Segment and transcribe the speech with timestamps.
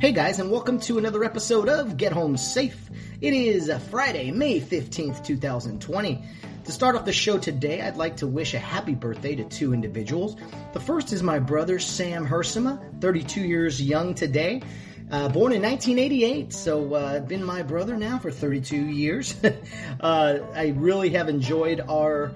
[0.00, 2.78] Hey guys, and welcome to another episode of Get Home Safe.
[3.20, 6.24] It is Friday, May 15th, 2020.
[6.66, 9.74] To start off the show today, I'd like to wish a happy birthday to two
[9.74, 10.36] individuals.
[10.72, 14.62] The first is my brother, Sam Hersema, 32 years young today.
[15.10, 19.34] Uh, born in 1988, so uh, been my brother now for 32 years.
[20.00, 22.30] uh, I really have enjoyed our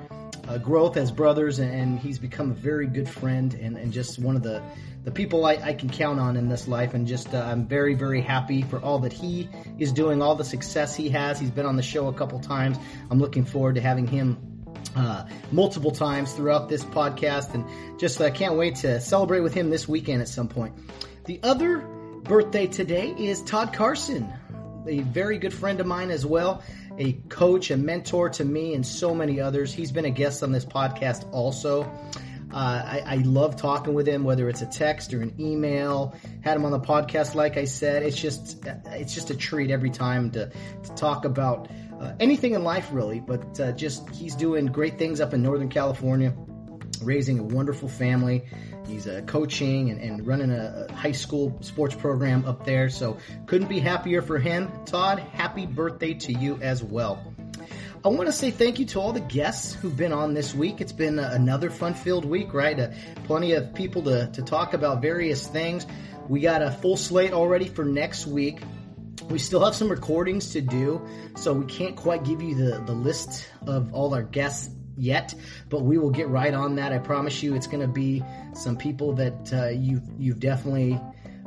[0.53, 4.37] uh, growth as brothers, and he's become a very good friend and, and just one
[4.37, 4.63] of the
[5.05, 6.95] the people I, I can count on in this life.
[6.95, 9.49] And just uh, I'm very very happy for all that he
[9.79, 11.41] is doing, all the success he has.
[11.41, 12.77] He's been on the show a couple times.
[13.11, 14.39] I'm looking forward to having him
[14.95, 17.65] uh, multiple times throughout this podcast, and
[17.99, 20.75] just uh, can't wait to celebrate with him this weekend at some point.
[21.25, 24.31] The other birthday today is Todd Carson,
[24.87, 26.63] a very good friend of mine as well
[26.99, 29.73] a coach, a mentor to me, and so many others.
[29.73, 31.85] He's been a guest on this podcast also.
[32.53, 36.15] Uh, I, I, love talking with him, whether it's a text or an email.
[36.43, 38.03] Had him on the podcast, like I said.
[38.03, 40.51] It's just it's just a treat every time to,
[40.83, 43.21] to talk about uh, anything in life, really.
[43.21, 46.35] But uh, just he's doing great things up in Northern California,
[47.03, 48.45] raising a wonderful family.
[48.93, 52.91] He's uh, coaching and, and running a, high school sports program up there.
[52.91, 54.71] So couldn't be happier for him.
[54.85, 57.35] Todd, happy birthday to you as well.
[58.05, 60.83] I want to say thank you to all the guests who've been on this week.
[60.83, 62.79] It's been another fun filled week, right?
[62.79, 62.89] Uh,
[63.25, 65.87] plenty of people to, to talk about various things.
[66.29, 68.61] We got a full slate already for next week.
[69.31, 71.01] We still have some recordings to do,
[71.37, 75.35] so we can't quite give you the, the list of all our guests yet,
[75.69, 76.93] but we will get right on that.
[76.93, 78.23] I promise you, it's going to be
[78.55, 81.01] some people that uh, you've you've definitely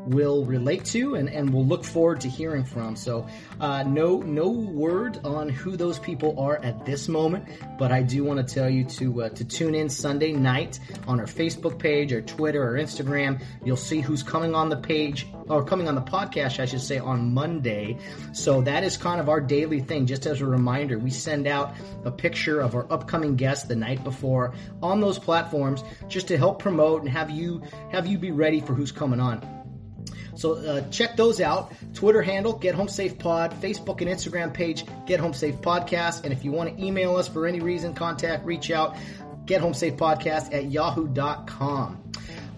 [0.05, 2.95] will relate to and, and will look forward to hearing from.
[2.95, 3.27] So,
[3.59, 7.45] uh, no no word on who those people are at this moment,
[7.77, 11.19] but I do want to tell you to uh, to tune in Sunday night on
[11.19, 13.41] our Facebook page, or Twitter, or Instagram.
[13.63, 16.97] You'll see who's coming on the page or coming on the podcast, I should say,
[16.97, 17.97] on Monday.
[18.33, 20.05] So that is kind of our daily thing.
[20.05, 24.03] Just as a reminder, we send out a picture of our upcoming guest the night
[24.03, 27.61] before on those platforms, just to help promote and have you
[27.91, 29.64] have you be ready for who's coming on.
[30.35, 31.73] So uh, check those out.
[31.93, 33.53] Twitter handle, Get Home Safe Pod.
[33.61, 36.23] Facebook and Instagram page, Get Home Safe Podcast.
[36.23, 38.97] And if you want to email us for any reason, contact, reach out,
[39.45, 42.01] Get Home Safe Podcast at yahoo.com.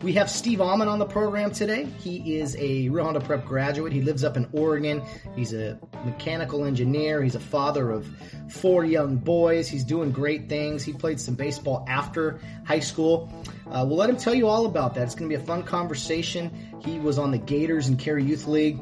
[0.04, 1.86] We have Steve Almond on the program today.
[1.86, 3.92] He is a Rio Hondo Prep graduate.
[3.92, 5.02] He lives up in Oregon.
[5.36, 7.24] He's a mechanical engineer.
[7.24, 8.08] He's a father of
[8.48, 9.68] four young boys.
[9.68, 10.84] He's doing great things.
[10.84, 13.34] He played some baseball after high school.
[13.72, 15.04] Uh, we'll let him tell you all about that.
[15.04, 16.80] It's going to be a fun conversation.
[16.80, 18.80] He was on the Gators and Kare Youth League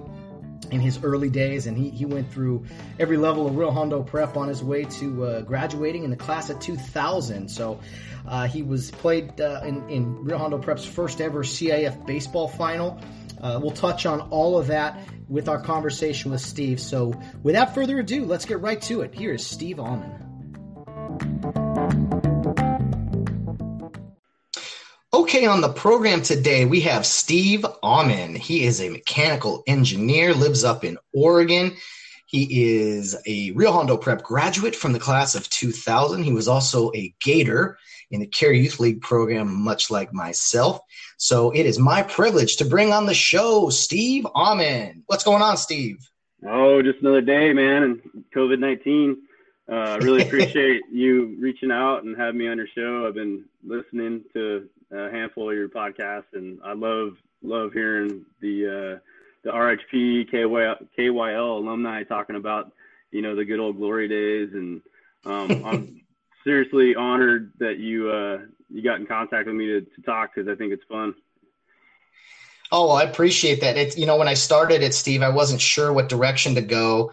[0.72, 2.66] in his early days, and he, he went through
[3.00, 6.50] every level of Rio Hondo prep on his way to uh, graduating in the class
[6.50, 7.50] of 2000.
[7.50, 7.80] So
[8.28, 13.00] uh, he was played uh, in, in Rio Hondo prep's first ever CIF baseball final.
[13.42, 16.80] Uh, we'll touch on all of that with our conversation with Steve.
[16.80, 19.14] So without further ado, let's get right to it.
[19.14, 20.25] Here is Steve Almond.
[25.16, 28.38] Okay, on the program today, we have Steve Almond.
[28.38, 31.78] He is a mechanical engineer, lives up in Oregon.
[32.26, 36.22] He is a Rio Hondo Prep graduate from the class of 2000.
[36.22, 37.78] He was also a Gator
[38.12, 40.82] in the Kare Youth League program, much like myself.
[41.16, 45.04] So it is my privilege to bring on the show Steve Almond.
[45.06, 45.96] What's going on, Steve?
[46.46, 48.02] Oh, just another day, man, and
[48.36, 49.22] COVID 19.
[49.72, 53.08] Uh, I uh, really appreciate you reaching out and having me on your show.
[53.08, 58.68] I've been listening to a handful of your podcasts, and I love love hearing the
[58.68, 59.00] uh,
[59.44, 62.72] the RHP KY, KYL alumni talking about
[63.12, 64.82] you know the good old glory days, and
[65.26, 66.02] um, I'm
[66.44, 70.50] seriously honored that you uh, you got in contact with me to, to talk because
[70.50, 71.14] I think it's fun.
[72.72, 73.78] Oh, I appreciate that.
[73.78, 77.12] It's you know when I started it, Steve, I wasn't sure what direction to go.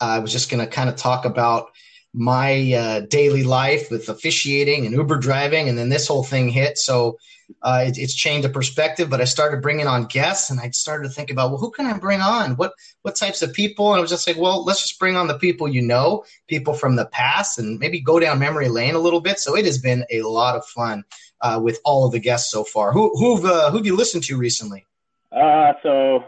[0.00, 1.72] Uh, I was just going to kind of talk about
[2.14, 6.76] my uh, daily life with officiating and Uber driving, and then this whole thing hit.
[6.78, 7.18] So
[7.62, 9.08] uh, it, it's changed the perspective.
[9.08, 11.86] But I started bringing on guests, and I started to think about, well, who can
[11.86, 12.56] I bring on?
[12.56, 13.92] What what types of people?
[13.92, 16.74] And I was just like, well, let's just bring on the people you know, people
[16.74, 19.38] from the past, and maybe go down memory lane a little bit.
[19.38, 21.04] So it has been a lot of fun
[21.40, 22.92] uh, with all of the guests so far.
[22.92, 24.86] Who who've uh, who've you listened to recently?
[25.30, 26.24] Uh, so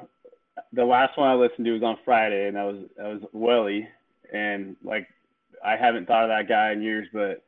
[0.73, 3.89] the last one I listened to was on Friday, and that was that was Welly,
[4.33, 5.09] and like
[5.65, 7.43] I haven't thought of that guy in years, but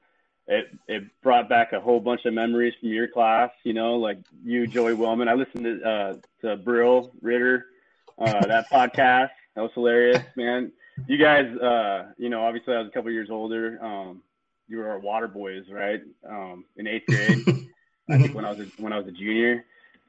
[0.49, 3.51] it it brought back a whole bunch of memories from your class.
[3.65, 5.29] You know, like you, Joey Wellman.
[5.29, 7.67] I listened to uh, to Brill Ritter,
[8.19, 9.31] uh, that podcast.
[9.55, 10.73] That was hilarious, man.
[11.07, 13.79] You guys, uh, you know, obviously I was a couple years older.
[13.83, 14.23] Um,
[14.69, 16.03] you were our water boys, right?
[16.29, 17.69] Um, in eighth grade,
[18.09, 19.65] I think when I was a, when I was a junior,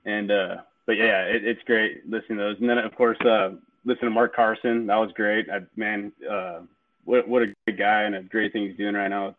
[0.05, 2.57] and uh, but yeah, it, it's great listening to those.
[2.59, 3.51] And then of course, uh,
[3.85, 4.87] listen to Mark Carson.
[4.87, 5.49] That was great.
[5.49, 6.61] I, man, uh,
[7.07, 9.35] what what a great guy and a great thing he's doing right now.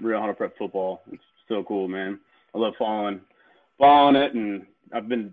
[0.00, 1.02] Rio Hondo Prep football.
[1.10, 2.20] It's so cool, man.
[2.54, 3.20] I love following
[3.78, 5.32] following it, and I've been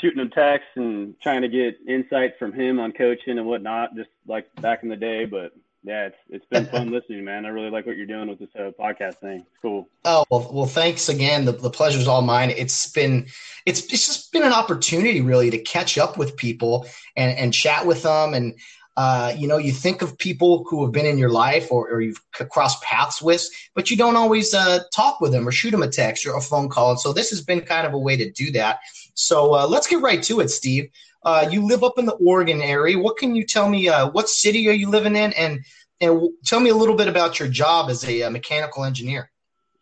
[0.00, 4.10] shooting him texts and trying to get insight from him on coaching and whatnot, just
[4.26, 5.24] like back in the day.
[5.24, 5.52] But
[5.82, 7.46] yeah, it's it's been fun listening, man.
[7.46, 9.38] I really like what you're doing with this uh, podcast thing.
[9.38, 9.88] It's cool.
[10.04, 11.46] Oh well, well, thanks again.
[11.46, 12.50] The the pleasure's all mine.
[12.50, 13.26] It's been
[13.64, 16.86] it's it's just been an opportunity really to catch up with people
[17.16, 18.58] and and chat with them and.
[18.96, 22.00] Uh, you know, you think of people who have been in your life or, or
[22.00, 22.20] you've
[22.50, 25.88] crossed paths with, but you don't always uh, talk with them or shoot them a
[25.88, 26.92] text or a phone call.
[26.92, 28.78] And so this has been kind of a way to do that.
[29.14, 30.90] So uh, let's get right to it, Steve.
[31.22, 32.98] Uh, you live up in the Oregon area.
[32.98, 33.88] What can you tell me?
[33.88, 35.32] Uh, what city are you living in?
[35.34, 35.64] And
[36.00, 39.30] and tell me a little bit about your job as a, mechanical engineer.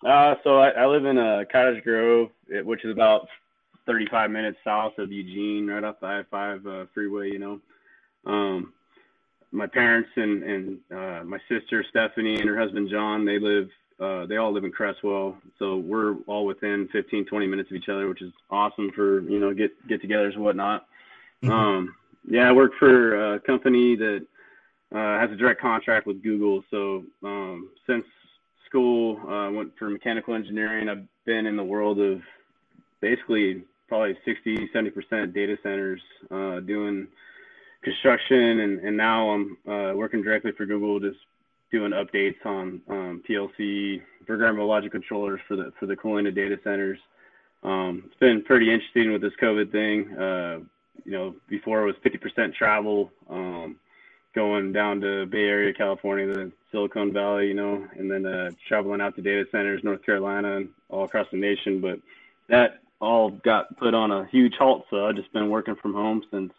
[0.05, 1.17] So I, I live in
[1.51, 3.27] Cottage Grove, which is about
[3.87, 7.31] 35 minutes south of Eugene, right off the I-5 uh, freeway.
[7.31, 7.61] You know,
[8.27, 8.73] um,
[9.55, 13.69] my parents and and uh, my sister Stephanie and her husband John, they live.
[14.01, 17.89] Uh, they all live in Creswell, so we're all within 15, 20 minutes of each
[17.89, 20.87] other, which is awesome for you know get get-togethers and whatnot.
[21.45, 21.53] Mm-hmm.
[21.53, 21.95] Um,
[22.29, 24.27] yeah, I work for a company that
[24.93, 26.65] uh, has a direct contract with Google.
[26.71, 28.05] So um, since
[28.67, 30.89] school, I uh, went for mechanical engineering.
[30.89, 32.21] I've been in the world of
[33.01, 36.01] basically probably 60, 70% data centers
[36.31, 37.07] uh, doing
[37.85, 38.61] construction.
[38.61, 41.19] And, and now I'm uh, working directly for Google, just
[41.71, 46.59] doing updates on um, PLC programmable logic controllers for the, for the cooling of data
[46.65, 46.99] centers.
[47.63, 50.17] Um, it's been pretty interesting with this COVID thing.
[50.17, 50.59] Uh,
[51.05, 53.11] you know, before it was 50% travel.
[53.29, 53.77] Um,
[54.35, 59.01] going down to Bay Area, California, the Silicon Valley, you know, and then uh, traveling
[59.01, 61.81] out to data centers, North Carolina, and all across the nation.
[61.81, 62.01] But
[62.49, 64.87] that all got put on a huge halt.
[64.91, 66.53] So I've just been working from home since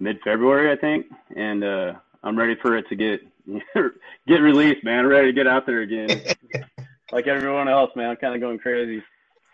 [0.00, 1.06] mid-February, I think,
[1.36, 1.92] and uh,
[2.22, 3.20] I'm ready for it to get
[4.26, 5.00] get released, man.
[5.00, 6.22] I'm ready to get out there again,
[7.12, 8.10] like everyone else, man.
[8.10, 9.02] I'm kind of going crazy.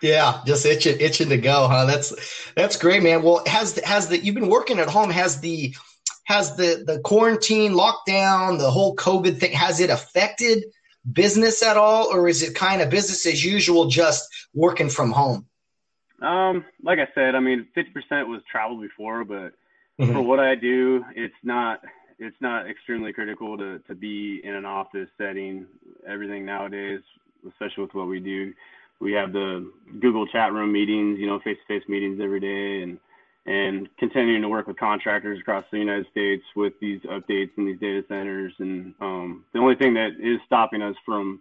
[0.03, 1.87] Yeah, just itching, itching to go, huh?
[1.87, 3.23] That's that's great, man.
[3.23, 5.11] Well, has has the you've been working at home?
[5.11, 5.75] Has the
[6.27, 10.65] has the the quarantine lockdown the whole covid thing has it affected
[11.11, 15.47] business at all or is it kind of business as usual just working from home
[16.23, 19.53] um like i said i mean 50% was travel before but
[19.99, 20.13] mm-hmm.
[20.13, 21.81] for what i do it's not
[22.19, 25.67] it's not extremely critical to to be in an office setting
[26.07, 27.01] everything nowadays
[27.49, 28.53] especially with what we do
[29.01, 29.71] we have the
[30.01, 32.99] google chat room meetings you know face to face meetings every day and
[33.47, 37.79] and continuing to work with contractors across the United States with these updates and these
[37.79, 38.53] data centers.
[38.59, 41.41] And um, the only thing that is stopping us from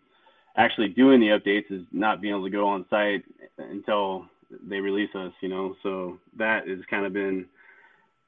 [0.55, 3.23] actually doing the updates is not being able to go on site
[3.57, 4.27] until
[4.67, 5.75] they release us, you know.
[5.81, 7.47] So that has kind of been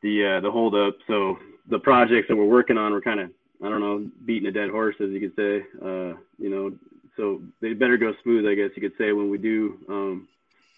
[0.07, 0.95] the uh, the holdup.
[1.07, 1.38] So
[1.68, 3.30] the projects that we're working on, we're kind of
[3.63, 5.65] I don't know beating a dead horse, as you could say.
[5.81, 6.74] Uh, you know,
[7.18, 10.27] so they better go smooth, I guess you could say, when we do um,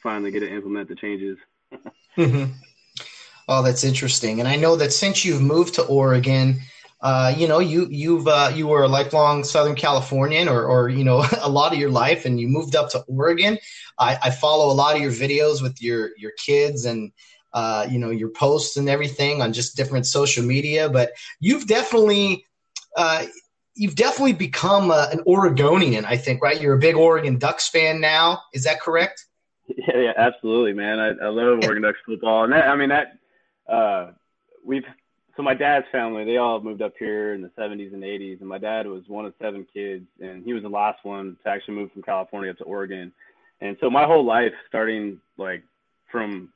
[0.01, 1.37] finally get to implement the changes.
[2.17, 2.51] mm-hmm.
[3.47, 4.39] Oh, that's interesting.
[4.39, 6.59] And I know that since you've moved to Oregon,
[7.01, 11.03] uh, you know, you you've uh, you were a lifelong Southern Californian, or or you
[11.03, 13.57] know, a lot of your life, and you moved up to Oregon.
[13.99, 17.11] I, I follow a lot of your videos with your your kids and
[17.53, 20.89] uh, you know your posts and everything on just different social media.
[20.89, 22.45] But you've definitely
[22.95, 23.25] uh,
[23.75, 26.05] you've definitely become a, an Oregonian.
[26.05, 26.59] I think, right?
[26.59, 28.41] You're a big Oregon Ducks fan now.
[28.53, 29.25] Is that correct?
[29.77, 30.99] Yeah, yeah, absolutely, man.
[30.99, 33.19] I, I love Oregon Ducks football, and that, I mean that
[33.71, 34.13] uh,
[34.65, 34.83] we've
[35.37, 38.49] so my dad's family they all moved up here in the 70s and 80s, and
[38.49, 41.75] my dad was one of seven kids, and he was the last one to actually
[41.75, 43.13] move from California up to Oregon.
[43.61, 45.63] And so my whole life, starting like
[46.11, 46.49] from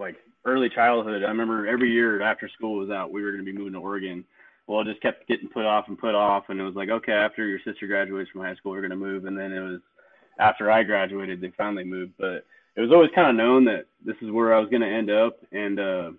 [0.00, 3.52] like early childhood, I remember every year after school was out, we were going to
[3.52, 4.24] be moving to Oregon.
[4.66, 7.12] Well, it just kept getting put off and put off, and it was like, okay,
[7.12, 9.80] after your sister graduates from high school, we're going to move, and then it was
[10.38, 12.14] after I graduated, they finally moved.
[12.18, 14.88] But it was always kind of known that this is where I was going to
[14.88, 16.10] end up, and uh,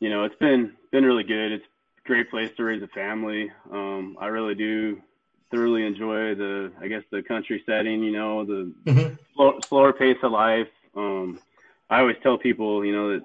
[0.00, 1.52] you know, it's been been really good.
[1.52, 3.50] It's a great place to raise a family.
[3.70, 5.02] Um, I really do
[5.50, 8.02] thoroughly enjoy the, I guess, the country setting.
[8.02, 9.14] You know, the mm-hmm.
[9.34, 10.68] slow, slower pace of life.
[10.94, 11.40] Um,
[11.90, 13.24] I always tell people, you know, that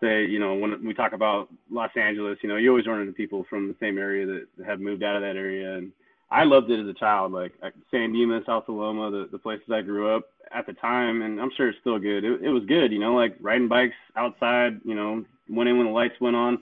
[0.00, 3.12] say, you know, when we talk about Los Angeles, you know, you always run into
[3.12, 5.92] people from the same area that have moved out of that area, and
[6.30, 7.32] I loved it as a child.
[7.32, 11.22] Like uh, San Dimas, Alta Loma, the the places I grew up at the time,
[11.22, 12.24] and I'm sure it's still good.
[12.24, 14.80] It, it was good, you know, like riding bikes outside.
[14.84, 16.58] You know, went in when the lights went on,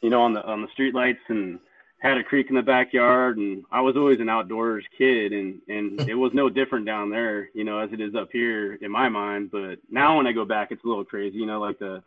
[0.00, 1.58] you know, on the on the street lights, and
[2.02, 3.38] had a creek in the backyard.
[3.38, 7.48] And I was always an outdoors kid, and and it was no different down there,
[7.54, 9.50] you know, as it is up here in my mind.
[9.50, 12.02] But now when I go back, it's a little crazy, you know, like the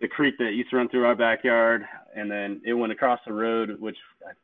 [0.00, 3.32] the creek that used to run through our backyard, and then it went across the
[3.32, 3.96] road, which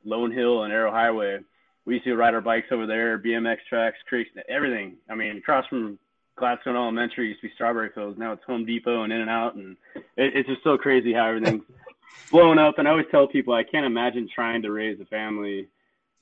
[0.05, 1.41] Lone Hill and Arrow Highway.
[1.87, 4.97] We used to ride our bikes over there, BMX tracks, creeks, everything.
[5.09, 5.99] I mean, across from
[6.37, 8.19] Gladstone Elementary used to be Strawberry Fields.
[8.19, 11.65] Now it's Home Depot and In-N-Out, and it, it's just so crazy how everything's
[12.31, 12.79] blowing up.
[12.79, 15.69] And I always tell people I can't imagine trying to raise a family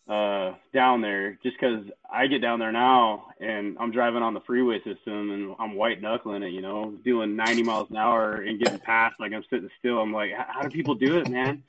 [0.08, 4.40] uh, down there just because I get down there now and I'm driving on the
[4.40, 8.58] freeway system and I'm white knuckling it, you know, doing 90 miles an hour and
[8.58, 9.98] getting past like I'm sitting still.
[9.98, 11.62] I'm like, how do people do it, man?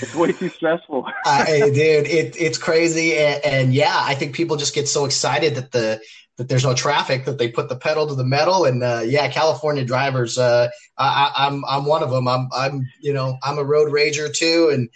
[0.00, 1.06] It's way too stressful.
[1.26, 3.16] uh, dude, it, it's crazy.
[3.16, 6.00] And, and, yeah, I think people just get so excited that the
[6.36, 8.64] that there's no traffic that they put the pedal to the metal.
[8.64, 12.28] And uh, yeah, California drivers, uh, I, I'm I'm one of them.
[12.28, 14.88] I'm I'm you know I'm a road rager too, and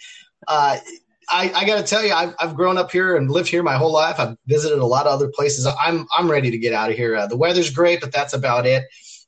[0.47, 0.77] uh,
[1.29, 3.75] I, I got to tell you, I've, I've grown up here and lived here my
[3.75, 4.19] whole life.
[4.19, 5.65] I've visited a lot of other places.
[5.65, 7.15] I'm I'm ready to get out of here.
[7.15, 8.83] Uh, the weather's great, but that's about it.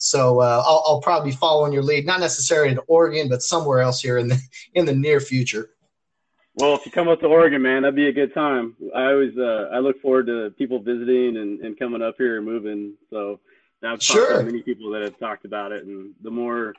[0.05, 3.79] So uh, I'll, I'll, probably be following your lead, not necessarily in Oregon, but somewhere
[3.79, 4.39] else here in the
[4.75, 5.71] in the near future.
[6.57, 8.75] Well, if you come up to Oregon, man, that'd be a good time.
[8.95, 12.45] I always uh, I look forward to people visiting and, and coming up here and
[12.45, 12.93] moving.
[13.09, 13.39] So
[13.83, 14.27] I've sure.
[14.27, 16.75] talked to many people that have talked about it, and the more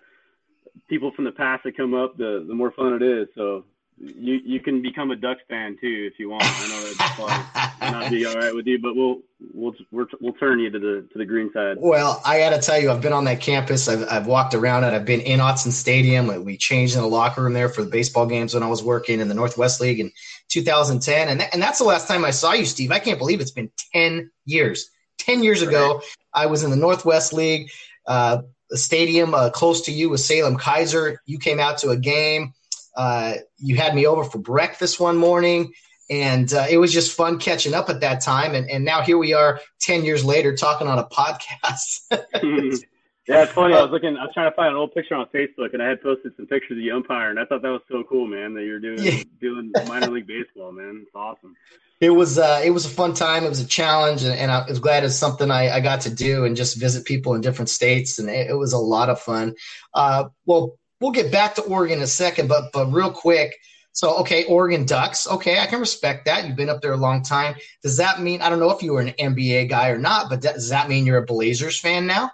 [0.89, 3.27] people from the past that come up, the the more fun it is.
[3.35, 3.65] So
[3.99, 6.45] you you can become a Ducks fan too if you want.
[6.45, 9.21] I know that's not be all right with you, but we'll
[9.55, 11.79] we'll we'll, we'll turn you to the to the green side.
[11.81, 13.89] Well, I got to tell you, I've been on that campus.
[13.89, 14.93] I've I've walked around it.
[14.93, 16.45] I've been in Autzen Stadium.
[16.45, 19.21] We changed in the locker room there for the baseball games when I was working
[19.21, 20.13] in the Northwest League in
[20.49, 22.93] 2010, and th- and that's the last time I saw you, Steve.
[22.93, 24.91] I can't believe it's been 10 years.
[25.19, 25.69] 10 years right.
[25.69, 26.03] ago,
[26.35, 27.71] I was in the Northwest League.
[28.07, 31.17] Uh, the stadium uh, close to you was Salem-Keizer.
[31.25, 32.53] You came out to a game.
[32.97, 35.73] Uh, you had me over for breakfast one morning,
[36.09, 38.55] and uh, it was just fun catching up at that time.
[38.55, 42.07] And, and now here we are, ten years later, talking on a podcast.
[42.11, 43.75] yeah, it's funny.
[43.75, 44.17] I was looking.
[44.17, 46.47] I was trying to find an old picture on Facebook, and I had posted some
[46.47, 48.55] pictures of the umpire, and I thought that was so cool, man.
[48.55, 49.23] That you're doing yeah.
[49.41, 51.03] doing minor league baseball, man.
[51.03, 51.55] It's awesome.
[52.01, 53.45] It was uh, it was a fun time.
[53.45, 56.15] It was a challenge, and, and I was glad it's something I, I, got to
[56.15, 59.19] do and just visit people in different states, and it, it was a lot of
[59.19, 59.55] fun.
[59.95, 63.57] Uh, well, we'll get back to Oregon in a second, but but real quick.
[63.93, 65.27] So okay, Oregon Ducks.
[65.27, 66.47] Okay, I can respect that.
[66.47, 67.55] You've been up there a long time.
[67.83, 70.43] Does that mean I don't know if you were an NBA guy or not, but
[70.43, 72.31] does that mean you're a Blazers fan now?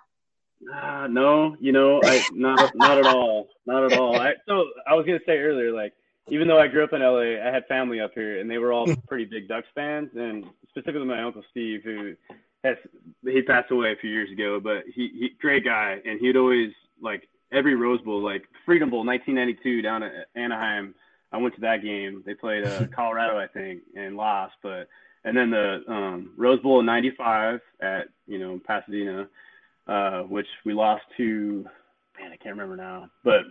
[0.72, 4.20] Uh, no, you know, I not not at all, not at all.
[4.20, 5.92] I, so I was gonna say earlier, like
[6.28, 8.72] even though I grew up in LA, I had family up here, and they were
[8.72, 12.14] all pretty big Ducks fans, and specifically my uncle Steve, who
[12.64, 12.76] has
[13.24, 16.72] he passed away a few years ago, but he, he great guy, and he'd always
[17.00, 20.94] like every Rose Bowl, like Freedom Bowl 1992 down at Anaheim.
[21.32, 22.22] I went to that game.
[22.26, 24.54] They played uh, Colorado, I think, and lost.
[24.62, 24.88] But
[25.24, 29.28] and then the um, Rose Bowl in '95 at you know Pasadena,
[29.86, 31.66] uh, which we lost to.
[32.20, 33.08] Man, I can't remember now.
[33.24, 33.42] But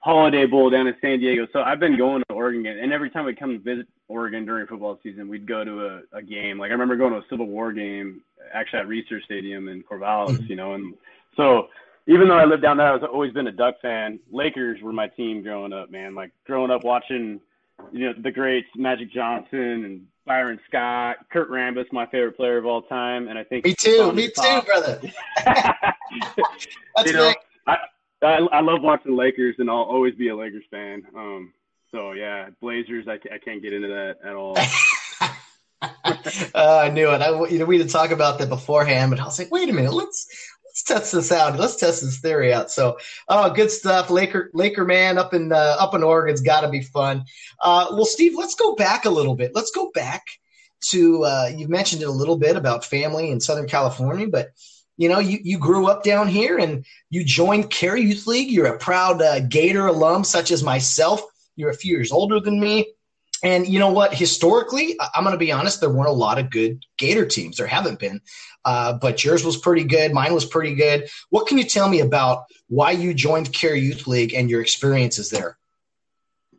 [0.00, 1.46] Holiday Bowl down in San Diego.
[1.52, 4.66] So I've been going to Oregon, and every time we come to visit Oregon during
[4.66, 6.58] football season, we'd go to a, a game.
[6.58, 10.38] Like I remember going to a Civil War game, actually at Reser Stadium in Corvallis.
[10.38, 10.46] Mm-hmm.
[10.46, 10.94] You know, and
[11.36, 11.68] so
[12.10, 14.18] even though I lived down there, I've always been a Duck fan.
[14.32, 16.16] Lakers were my team growing up, man.
[16.16, 17.40] Like growing up watching,
[17.92, 22.66] you know, the greats, Magic Johnson and Byron Scott, Kurt Rambis, my favorite player of
[22.66, 25.00] all time, and I think me too, me too, brother.
[25.44, 27.32] That's you know,
[27.68, 27.76] I,
[28.22, 31.04] I, I love watching Lakers, and I'll always be a Lakers fan.
[31.16, 31.52] Um,
[31.92, 34.58] so yeah, Blazers, I, I can't get into that at all.
[35.82, 37.22] uh, I knew it.
[37.22, 39.68] I, you know, we had to talk about that beforehand, but I was like, wait
[39.68, 40.26] a minute, let's
[40.80, 41.58] let's test this out.
[41.58, 42.70] Let's test this theory out.
[42.70, 44.10] So, oh, good stuff.
[44.10, 47.24] Laker, Laker man up in uh, up in Oregon's got to be fun.
[47.60, 49.52] Uh, well, Steve, let's go back a little bit.
[49.54, 50.24] Let's go back
[50.90, 54.50] to uh, you've mentioned it a little bit about family in Southern California, but
[54.96, 58.50] you know, you, you grew up down here and you joined Kare Youth League.
[58.50, 61.22] You're a proud uh, Gator alum, such as myself.
[61.56, 62.92] You're a few years older than me.
[63.42, 64.12] And you know what?
[64.12, 67.56] Historically, I'm going to be honest, there weren't a lot of good Gator teams.
[67.56, 68.20] There haven't been.
[68.64, 70.12] Uh, but yours was pretty good.
[70.12, 71.08] Mine was pretty good.
[71.30, 75.30] What can you tell me about why you joined Kare Youth League and your experiences
[75.30, 75.56] there?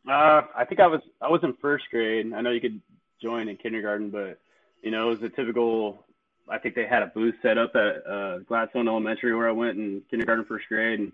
[0.07, 2.33] Uh, I think I was I was in first grade.
[2.33, 2.81] I know you could
[3.21, 4.39] join in kindergarten, but
[4.81, 6.05] you know it was a typical.
[6.49, 9.77] I think they had a booth set up at uh, Gladstone Elementary where I went
[9.77, 11.11] in kindergarten, first grade, and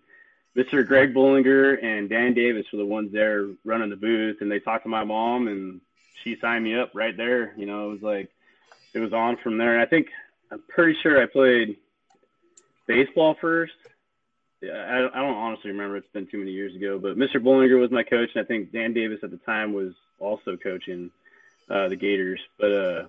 [0.55, 0.87] Mr.
[0.87, 4.83] Greg Bullinger and Dan Davis were the ones there running the booth, and they talked
[4.83, 5.81] to my mom, and
[6.23, 7.53] she signed me up right there.
[7.57, 8.29] You know, it was like
[8.93, 9.73] it was on from there.
[9.73, 10.07] And I think
[10.51, 11.77] I'm pretty sure I played
[12.87, 13.73] baseball first.
[14.61, 15.97] Yeah, I, I don't honestly remember.
[15.97, 16.97] It's been too many years ago.
[16.97, 17.41] But Mr.
[17.41, 21.11] Bullinger was my coach, and I think Dan Davis at the time was also coaching
[21.69, 22.39] uh, the Gators.
[22.59, 23.05] But uh,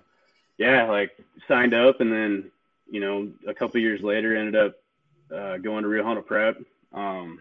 [0.57, 1.11] yeah, like
[1.47, 2.51] signed up, and then
[2.89, 4.75] you know a couple years later ended up
[5.33, 6.57] uh, going to Rio Hondo Prep
[6.93, 7.39] um,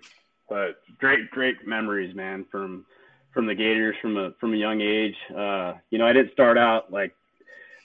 [0.48, 2.84] but great, great memories, man, from
[3.32, 5.16] from the Gators from a from a young age.
[5.34, 7.14] Uh, you know, I didn't start out like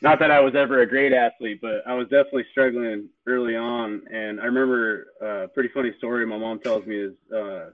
[0.04, 4.02] not that I was ever a great athlete, but I was definitely struggling early on.
[4.12, 7.70] And I remember uh, a pretty funny story my mom tells me is, uh,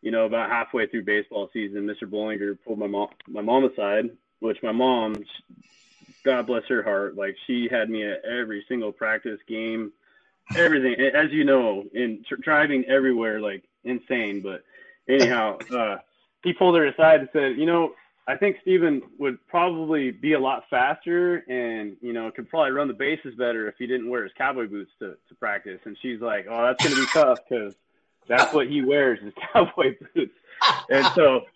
[0.00, 2.08] you know, about halfway through baseball season, Mr.
[2.08, 5.24] Bollinger pulled my mom my mom aside, which my mom,
[6.24, 9.92] God bless her heart, like she had me at every single practice game,
[10.54, 10.94] everything.
[11.14, 14.40] As you know, in tr- driving everywhere, like insane.
[14.40, 14.62] But
[15.08, 15.96] anyhow, uh,
[16.44, 17.94] he pulled her aside and said, you know,
[18.26, 22.86] I think Steven would probably be a lot faster and, you know, could probably run
[22.86, 25.80] the bases better if he didn't wear his cowboy boots to, to practice.
[25.84, 27.74] And she's like, oh, that's going to be tough because
[28.28, 30.34] that's what he wears is cowboy boots.
[30.88, 31.46] And so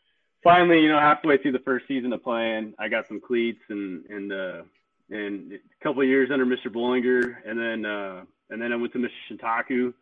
[0.42, 4.04] finally, you know, halfway through the first season of playing, I got some cleats and,
[4.06, 4.62] and, uh,
[5.08, 6.66] and a couple of years under Mr.
[6.66, 7.36] Bollinger.
[7.46, 9.10] And then, uh, and then I went to Mr.
[9.30, 9.94] Shintaku.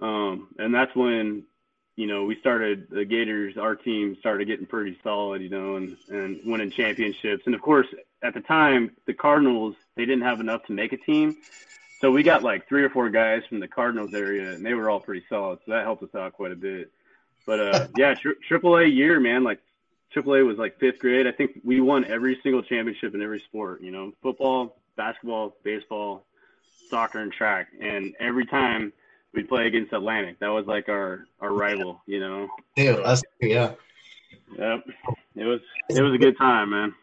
[0.00, 1.44] Um, and that's when
[2.00, 5.98] you know, we started the Gators, our team started getting pretty solid, you know, and,
[6.08, 7.42] and winning championships.
[7.44, 7.88] And of course,
[8.22, 11.36] at the time, the Cardinals, they didn't have enough to make a team.
[12.00, 14.88] So we got like three or four guys from the Cardinals area, and they were
[14.88, 15.58] all pretty solid.
[15.66, 16.90] So that helped us out quite a bit.
[17.44, 18.14] But uh, yeah,
[18.48, 19.44] Triple A year, man.
[19.44, 19.60] Like
[20.16, 21.26] AAA was like fifth grade.
[21.26, 23.82] I think we won every single championship in every sport.
[23.82, 26.24] You know, football, basketball, baseball,
[26.88, 27.68] soccer, and track.
[27.78, 28.94] And every time
[29.34, 30.38] we'd play against Atlantic.
[30.40, 32.48] That was like our our rival, you know.
[32.76, 33.72] Yeah, that's, yeah.
[34.58, 34.84] Yep.
[35.36, 36.94] It was it was a good time, man.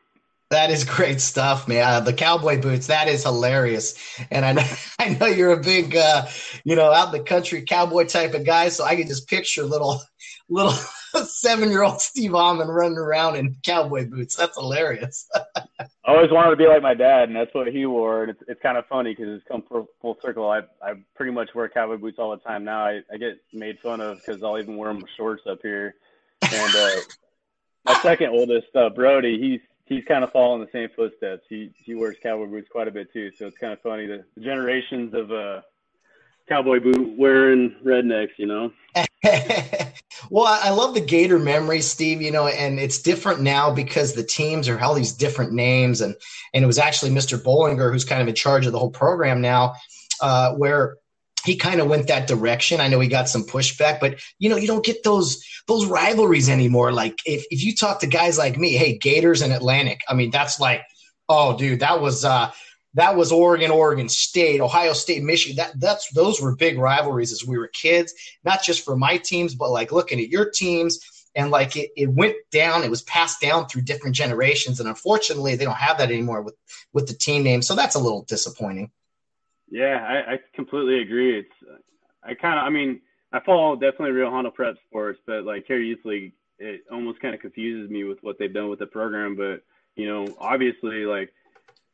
[0.49, 1.83] That is great stuff, man.
[1.83, 3.95] Uh, the cowboy boots, that is hilarious.
[4.31, 4.63] And I know,
[4.99, 6.25] I know you're a big, uh,
[6.63, 8.69] you know, out in the country cowboy type of guy.
[8.69, 10.01] So I can just picture little,
[10.49, 10.71] little
[11.25, 14.35] seven year old Steve Almond running around in cowboy boots.
[14.37, 15.29] That's hilarious.
[16.07, 18.23] I always wanted to be like my dad, and that's what he wore.
[18.23, 20.49] And it's, it's kind of funny because it's come full, full circle.
[20.49, 22.85] I, I pretty much wear cowboy boots all the time now.
[22.85, 25.95] I, I get made fun of because I'll even wear them shorts up here.
[26.41, 27.01] And uh,
[27.85, 31.43] my second oldest, uh, Brody, he's he's kind of following the same footsteps.
[31.49, 34.23] He he wears cowboy boots quite a bit too, so it's kind of funny the,
[34.35, 35.61] the generations of uh,
[36.47, 38.71] cowboy boot wearing rednecks, you know.
[40.29, 42.21] well, I love the Gator memories, Steve.
[42.21, 46.15] You know, and it's different now because the teams are all these different names, and
[46.53, 47.37] and it was actually Mr.
[47.41, 49.75] Bollinger who's kind of in charge of the whole program now,
[50.21, 50.97] uh, where
[51.47, 52.81] he kind of went that direction.
[52.81, 56.49] I know he got some pushback, but you know, you don't get those those rivalries
[56.49, 56.91] anymore.
[56.91, 60.29] Like if, if you talk to guys like me, hey, Gators and Atlantic, I mean,
[60.31, 60.81] that's like,
[61.29, 62.51] oh, dude, that was uh
[62.93, 65.57] that was Oregon, Oregon State, Ohio State, Michigan.
[65.57, 69.55] That that's those were big rivalries as we were kids, not just for my teams,
[69.55, 70.99] but like looking at your teams
[71.35, 74.79] and like it, it went down, it was passed down through different generations.
[74.79, 76.55] And unfortunately they don't have that anymore with
[76.93, 77.61] with the team name.
[77.61, 78.91] So that's a little disappointing.
[79.69, 81.39] Yeah, I, I completely agree.
[81.39, 81.81] It's
[82.23, 85.81] I kind of I mean I follow definitely Rio Hondo Prep Sports, but like Kare
[85.81, 89.35] Youth League, it almost kind of confuses me with what they've done with the program.
[89.35, 89.61] But
[89.95, 91.31] you know, obviously, like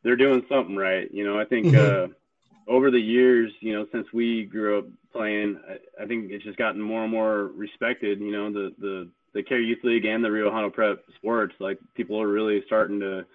[0.03, 1.11] they're doing something right.
[1.11, 2.11] You know, I think mm-hmm.
[2.11, 6.43] uh, over the years, you know, since we grew up playing, I, I, think it's
[6.43, 8.19] just gotten more and more respected.
[8.19, 11.79] You know, the the the Kare Youth League and the Rio Hondo Prep Sports, like
[11.95, 13.25] people are really starting to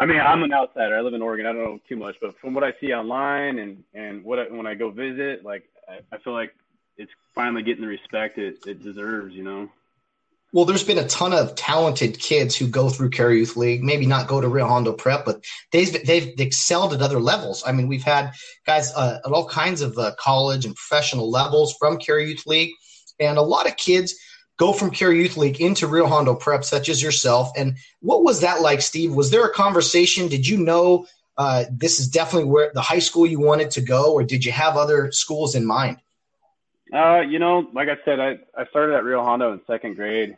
[0.00, 0.96] I mean, I'm an outsider.
[0.96, 1.44] I live in Oregon.
[1.44, 4.44] I don't know too much, but from what I see online and and what I,
[4.44, 6.54] when I go visit, like I, I feel like
[6.96, 9.34] it's finally getting the respect it, it deserves.
[9.34, 9.68] You know.
[10.52, 14.04] Well, there's been a ton of talented kids who go through Kare Youth League, maybe
[14.04, 17.62] not go to Rio Hondo Prep, but they've they've excelled at other levels.
[17.64, 18.32] I mean, we've had
[18.66, 22.72] guys uh, at all kinds of uh, college and professional levels from Kare Youth League,
[23.20, 24.14] and a lot of kids
[24.58, 27.50] go from Kare Youth League into Rio Hondo Prep, such as yourself.
[27.56, 29.14] And what was that like, Steve?
[29.14, 30.28] Was there a conversation?
[30.28, 31.06] Did you know
[31.38, 34.50] uh, this is definitely where the high school you wanted to go, or did you
[34.50, 35.98] have other schools in mind?
[36.92, 40.36] Uh, you know, like I said, I, I started at Rio Hondo in second grade,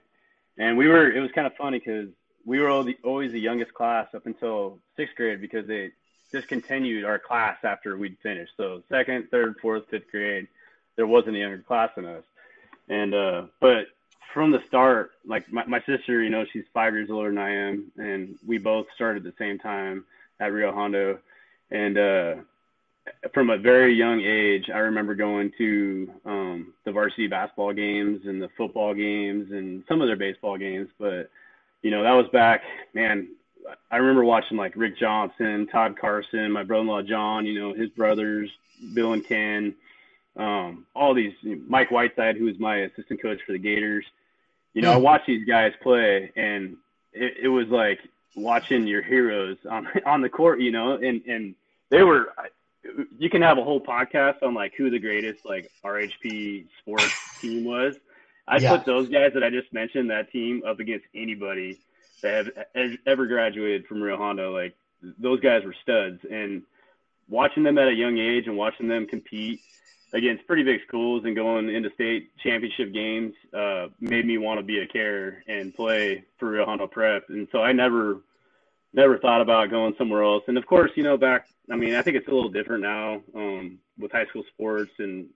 [0.58, 1.10] and we were.
[1.10, 2.08] It was kind of funny because
[2.44, 5.92] we were the, always the youngest class up until sixth grade because they
[6.30, 8.52] discontinued our class after we'd finished.
[8.56, 10.48] So second, third, fourth, fifth grade,
[10.96, 12.24] there wasn't a younger class than us.
[12.88, 13.86] And uh, but
[14.32, 17.50] from the start, like my, my sister, you know, she's five years older than I
[17.50, 20.04] am, and we both started at the same time
[20.40, 21.18] at Rio Hondo.
[21.70, 22.34] And uh,
[23.34, 28.40] from a very young age, I remember going to um, the varsity basketball games and
[28.40, 30.88] the football games and some of their baseball games.
[30.98, 31.30] But,
[31.82, 32.62] you know, that was back,
[32.94, 33.28] man,
[33.90, 37.74] I remember watching like Rick Johnson, Todd Carson, my brother in law John, you know,
[37.74, 38.50] his brothers,
[38.92, 39.74] Bill and Ken,
[40.36, 44.04] um, all these, Mike Whiteside, who was my assistant coach for the Gators
[44.74, 46.76] you know, I watched these guys play, and
[47.12, 48.00] it, it was like
[48.36, 50.60] watching your heroes on on the court.
[50.60, 51.54] You know, and and
[51.90, 52.32] they were.
[53.18, 57.64] You can have a whole podcast on like who the greatest like RHP sports team
[57.64, 57.96] was,
[58.46, 58.76] I yeah.
[58.76, 61.78] put those guys that I just mentioned, that team, up against anybody
[62.22, 64.52] that have ever graduated from Rio Hondo.
[64.52, 64.74] Like
[65.18, 66.62] those guys were studs, and
[67.28, 69.60] watching them at a young age and watching them compete
[70.12, 74.62] against pretty big schools and going into state championship games uh, made me want to
[74.62, 77.24] be a care and play for Rio Hondo Prep.
[77.30, 78.20] And so I never,
[78.94, 80.44] never thought about going somewhere else.
[80.48, 83.22] And of course, you know, back, I mean, I think it's a little different now
[83.34, 85.26] um, with high school sports and,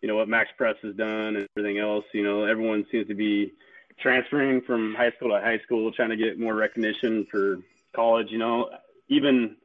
[0.00, 2.04] you know, what MaxPreps has done and everything else.
[2.12, 3.52] You know, everyone seems to be
[3.98, 7.58] transferring from high school to high school, trying to get more recognition for
[7.94, 8.30] college.
[8.30, 8.70] You know,
[9.08, 9.56] even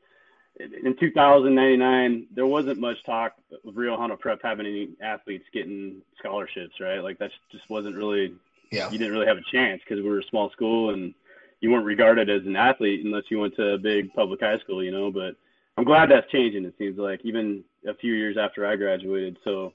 [0.60, 3.34] in 2099, there wasn't much talk
[3.66, 7.00] of Rio Hondo Prep having any athletes getting scholarships, right?
[7.00, 8.34] Like that just wasn't really,
[8.72, 8.90] yeah.
[8.92, 11.14] you didn't really have a chance because we were a small school and
[11.62, 14.84] you weren't regarded as an athlete unless you went to a big public high school,
[14.84, 15.12] you know.
[15.12, 15.36] But
[15.78, 16.66] I'm glad that's changing.
[16.66, 19.38] It seems like even a few years after I graduated.
[19.44, 19.74] So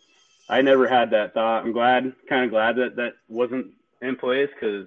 [0.49, 1.65] I never had that thought.
[1.65, 3.69] I'm glad, kind of glad that that wasn't
[4.03, 4.87] in place because,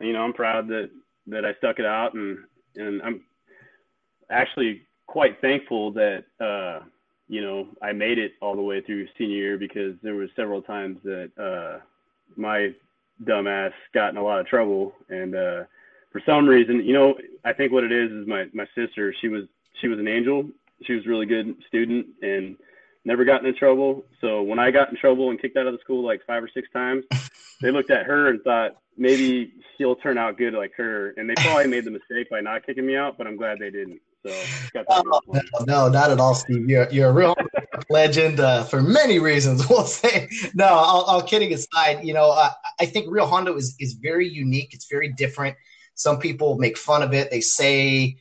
[0.00, 0.90] you know, I'm proud that
[1.28, 2.38] that I stuck it out and
[2.76, 3.22] and I'm
[4.30, 6.80] actually quite thankful that uh,
[7.28, 10.62] you know I made it all the way through senior year because there was several
[10.62, 11.80] times that uh,
[12.36, 12.74] my
[13.24, 15.64] dumbass got in a lot of trouble, and uh,
[16.12, 19.14] for some reason, you know, I think what it is is my my sister.
[19.20, 19.44] She was
[19.80, 20.48] she was an angel.
[20.84, 22.56] She was a really good student and
[23.04, 24.04] never got in trouble.
[24.20, 26.50] So when I got in trouble and kicked out of the school like five or
[26.52, 27.04] six times,
[27.60, 31.14] they looked at her and thought maybe she'll turn out good like her.
[31.16, 33.70] And they probably made the mistake by not kicking me out, but I'm glad they
[33.70, 34.00] didn't.
[34.24, 36.70] So oh, no, no, not at all, Steve.
[36.70, 37.34] You're you're a real
[37.90, 39.66] legend uh, for many reasons.
[39.70, 40.66] We'll say no.
[40.66, 44.74] All, all kidding aside, you know, uh, I think Rio Hondo is is very unique.
[44.74, 45.56] It's very different.
[45.94, 47.30] Some people make fun of it.
[47.30, 48.16] They say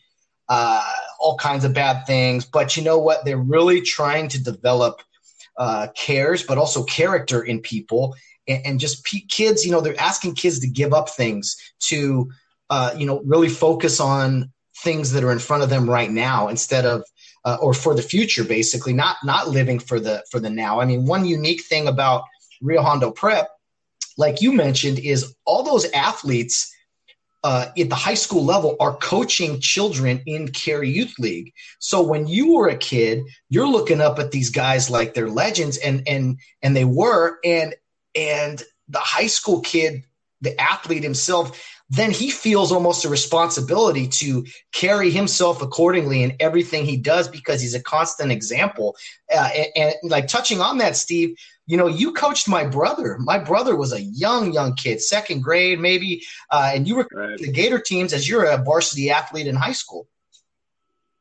[0.50, 0.84] uh,
[1.20, 3.26] all kinds of bad things, but you know what?
[3.26, 5.02] They're really trying to develop
[5.58, 8.16] uh, cares, but also character in people,
[8.48, 9.66] and, and just p- kids.
[9.66, 11.56] You know, they're asking kids to give up things
[11.88, 12.32] to,
[12.70, 16.48] uh, you know, really focus on things that are in front of them right now
[16.48, 17.04] instead of
[17.46, 20.86] uh, or for the future basically not not living for the for the now i
[20.86, 22.24] mean one unique thing about
[22.62, 23.50] rio hondo prep
[24.18, 26.74] like you mentioned is all those athletes
[27.44, 31.54] uh, at the high school level are coaching children in Kare Youth League.
[31.80, 35.78] So when you were a kid you're looking up at these guys like they're legends
[35.78, 37.76] and and and they were and
[38.16, 40.04] and the high school kid
[40.42, 46.86] the athlete himself then he feels almost a responsibility to carry himself accordingly in everything
[46.86, 48.96] he does because he's a constant example.
[49.34, 49.68] Uh, and,
[50.02, 51.36] and, like touching on that, Steve,
[51.68, 53.18] you know, you coached my brother.
[53.20, 57.38] My brother was a young, young kid, second grade maybe, uh, and you were right.
[57.38, 60.08] the Gator teams as you're a varsity athlete in high school.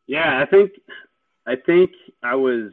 [0.06, 0.70] Yeah, I think,
[1.48, 1.90] I think
[2.22, 2.70] I was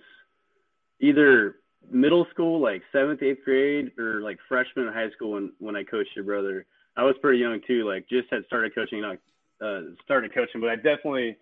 [1.00, 1.56] either
[1.92, 5.84] middle school, like seventh, eighth grade, or like freshman in high school when when I
[5.84, 7.88] coached your brother I was pretty young too.
[7.88, 9.18] Like just had started coaching, not
[9.62, 11.38] uh, started coaching, but I definitely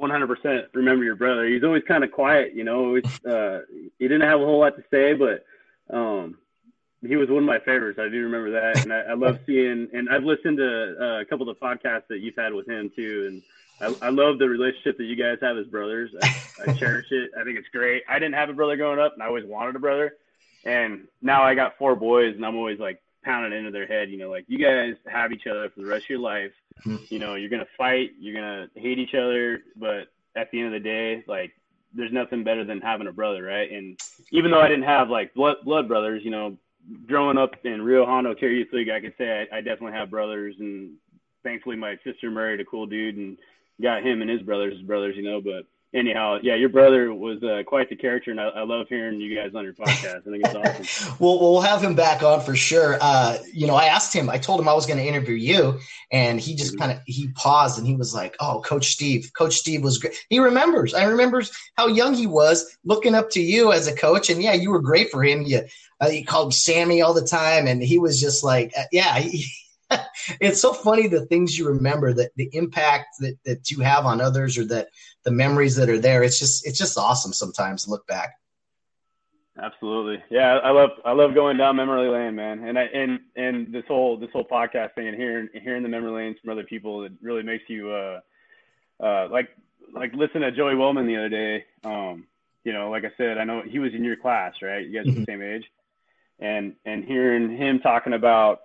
[0.00, 1.46] 100% remember your brother.
[1.46, 2.96] He's always kind of quiet, you know.
[3.28, 3.60] uh,
[3.98, 5.44] he didn't have a whole lot to say, but
[5.94, 6.38] um,
[7.06, 7.98] he was one of my favorites.
[8.00, 9.88] I do remember that, and I, I love seeing.
[9.92, 12.90] And I've listened to uh, a couple of the podcasts that you've had with him
[12.94, 13.42] too, and
[14.02, 16.10] I, I love the relationship that you guys have as brothers.
[16.22, 16.34] I,
[16.66, 17.30] I cherish it.
[17.38, 18.02] I think it's great.
[18.08, 20.16] I didn't have a brother growing up, and I always wanted a brother.
[20.64, 24.16] And now I got four boys, and I'm always like, pounding into their head, you
[24.16, 26.52] know, like you guys have each other for the rest of your life.
[26.86, 27.04] Mm-hmm.
[27.08, 30.72] You know, you're gonna fight, you're gonna hate each other, but at the end of
[30.72, 31.52] the day, like
[31.92, 33.70] there's nothing better than having a brother, right?
[33.70, 33.98] And
[34.30, 36.56] even though I didn't have like blood blood brothers, you know,
[37.06, 40.10] growing up in Rio Hondo Kare Youth League, I could say I, I definitely have
[40.10, 40.94] brothers, and
[41.42, 43.36] thankfully my sister married a cool dude and
[43.82, 45.40] got him and his brothers as brothers, you know.
[45.40, 49.20] But anyhow, yeah, your brother was uh, quite the character, and I, I, love hearing
[49.20, 50.28] you guys on your podcast.
[50.28, 51.16] I think it's awesome.
[51.18, 52.98] well, we'll have him back on for sure.
[53.00, 55.78] Uh, you know, I asked him, I told him I was going to interview you,
[56.12, 56.80] and he just mm-hmm.
[56.80, 60.14] kind of he paused and he was like, "Oh, Coach Steve, Coach Steve was great."
[60.28, 60.94] He remembers.
[60.94, 64.52] I remembers how young he was, looking up to you as a coach, and yeah,
[64.52, 65.42] you were great for him.
[65.42, 65.62] You
[66.00, 69.18] uh, he called Sammy all the time, and he was just like, uh, yeah.
[69.18, 69.46] He,
[70.40, 74.20] it's so funny the things you remember that the impact that, that you have on
[74.20, 74.88] others or that
[75.24, 76.22] the memories that are there.
[76.22, 78.34] It's just it's just awesome sometimes to look back.
[79.60, 80.58] Absolutely, yeah.
[80.58, 82.66] I love I love going down memory lane, man.
[82.66, 86.10] And I and and this whole this whole podcast thing and hearing hearing the memory
[86.10, 88.20] lanes from other people, it really makes you uh
[89.00, 89.48] uh like
[89.92, 91.64] like listen to Joey Wellman the other day.
[91.84, 92.26] Um,
[92.64, 94.84] you know, like I said, I know he was in your class, right?
[94.84, 95.22] You guys mm-hmm.
[95.22, 95.64] are the same age,
[96.38, 98.60] and and hearing him talking about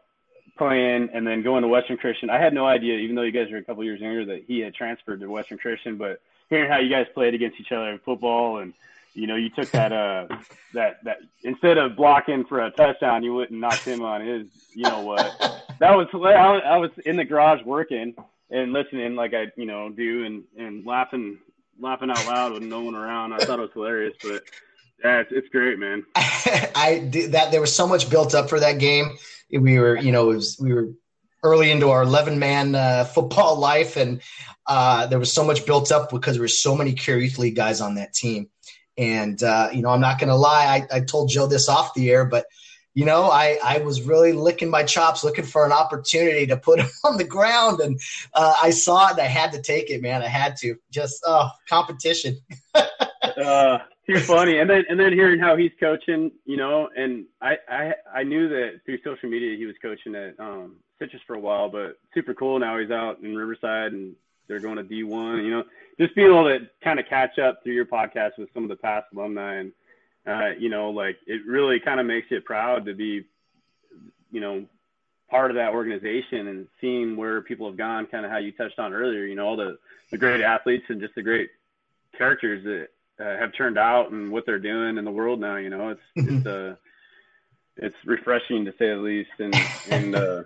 [0.57, 2.29] playing and then going to Western Christian.
[2.29, 4.59] I had no idea, even though you guys are a couple years younger, that he
[4.59, 5.97] had transferred to Western Christian.
[5.97, 8.73] But hearing how you guys played against each other in football and
[9.13, 10.27] you know, you took that uh
[10.73, 14.47] that that instead of blocking for a touchdown, you wouldn't knock him on his.
[14.73, 15.37] You know what?
[15.79, 18.15] That was I was in the garage working
[18.49, 21.39] and listening like I you know do and and laughing
[21.79, 23.33] laughing out loud with no one around.
[23.33, 24.43] I thought it was hilarious, but
[25.03, 26.05] yeah, it's, it's great, man.
[26.15, 27.51] I did that.
[27.51, 29.17] There was so much built up for that game.
[29.51, 30.89] We were, you know, was, we were
[31.43, 34.21] early into our 11 man uh, football life, and
[34.67, 37.81] uh, there was so much built up because there were so many Youth League guys
[37.81, 38.49] on that team.
[38.97, 40.87] And uh, you know, I'm not going to lie.
[40.91, 42.45] I, I told Joe this off the air, but
[42.93, 46.79] you know, I, I was really licking my chops, looking for an opportunity to put
[46.81, 47.99] him on the ground, and
[48.33, 49.11] uh, I saw it.
[49.11, 50.21] and I had to take it, man.
[50.21, 50.75] I had to.
[50.91, 52.37] Just oh, competition.
[52.75, 54.59] uh, too funny.
[54.59, 58.49] And then and then hearing how he's coaching, you know, and I I I knew
[58.49, 62.33] that through social media he was coaching at um, Citrus for a while, but super
[62.33, 62.59] cool.
[62.59, 64.15] Now he's out in Riverside and
[64.47, 65.43] they're going to D1.
[65.43, 65.63] You know,
[65.99, 68.75] just being able to kind of catch up through your podcast with some of the
[68.75, 69.71] past alumni and
[70.27, 73.25] uh, you know, like it really kind of makes you proud to be,
[74.31, 74.65] you know,
[75.29, 78.77] part of that organization and seeing where people have gone, kind of how you touched
[78.79, 79.77] on earlier, you know, all the,
[80.11, 81.49] the great athletes and just the great
[82.17, 82.89] characters that
[83.21, 86.01] uh, have turned out and what they're doing in the world now, you know, it's,
[86.17, 86.37] mm-hmm.
[86.37, 86.75] it's, uh,
[87.77, 89.29] it's refreshing to say the least.
[89.39, 89.55] And,
[89.89, 90.43] and, uh,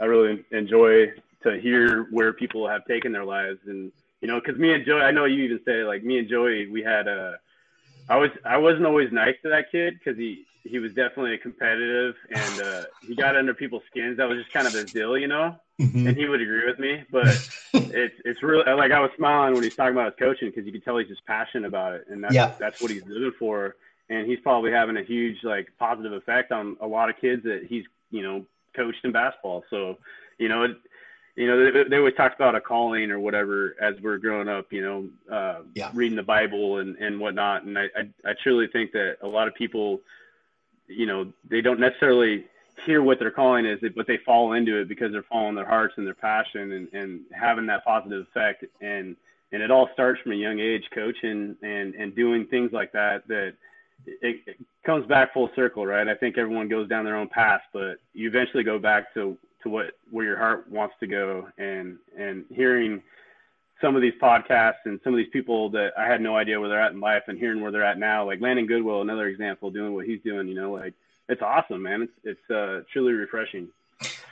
[0.00, 4.56] I really enjoy to hear where people have taken their lives and, you know, cause
[4.56, 7.38] me and Joey, I know you even say like me and Joey, we had a,
[8.08, 12.14] I was I wasn't always nice to that kid because he he was definitely competitive
[12.30, 14.16] and uh, he got under people's skins.
[14.16, 15.56] That was just kind of his deal, you know.
[15.80, 16.06] Mm-hmm.
[16.06, 17.26] And he would agree with me, but
[17.72, 20.72] it's it's really like I was smiling when he's talking about his coaching because you
[20.72, 22.52] could tell he's just passionate about it, and that's yeah.
[22.58, 23.76] that's what he's living for.
[24.08, 27.64] And he's probably having a huge like positive effect on a lot of kids that
[27.68, 28.44] he's you know
[28.76, 29.64] coached in basketball.
[29.70, 29.98] So
[30.38, 30.76] you know it,
[31.36, 34.66] you know, they, they always talk about a calling or whatever as we're growing up,
[34.70, 35.90] you know, uh, yeah.
[35.94, 37.64] reading the Bible and, and whatnot.
[37.64, 40.00] And I, I, I truly think that a lot of people,
[40.96, 42.44] you know, they don't necessarily
[42.86, 45.94] hear what their calling is, but they fall into it because they're following their hearts
[45.96, 48.64] and their passion and, and having that positive effect.
[48.80, 49.16] And,
[49.52, 53.26] and it all starts from a young age, coaching and, and doing things like that,
[53.28, 53.54] that
[54.06, 56.08] it, it comes back full circle, right?
[56.08, 59.68] I think everyone goes down their own path, but you eventually go back to to
[59.68, 63.02] what where your heart wants to go and and hearing
[63.82, 66.68] some of these podcasts and some of these people that I had no idea where
[66.68, 69.70] they're at in life and hearing where they're at now, like Landon Goodwill, another example,
[69.70, 70.94] doing what he's doing, you know, like
[71.28, 72.02] it's awesome, man.
[72.02, 73.68] It's it's uh, truly refreshing.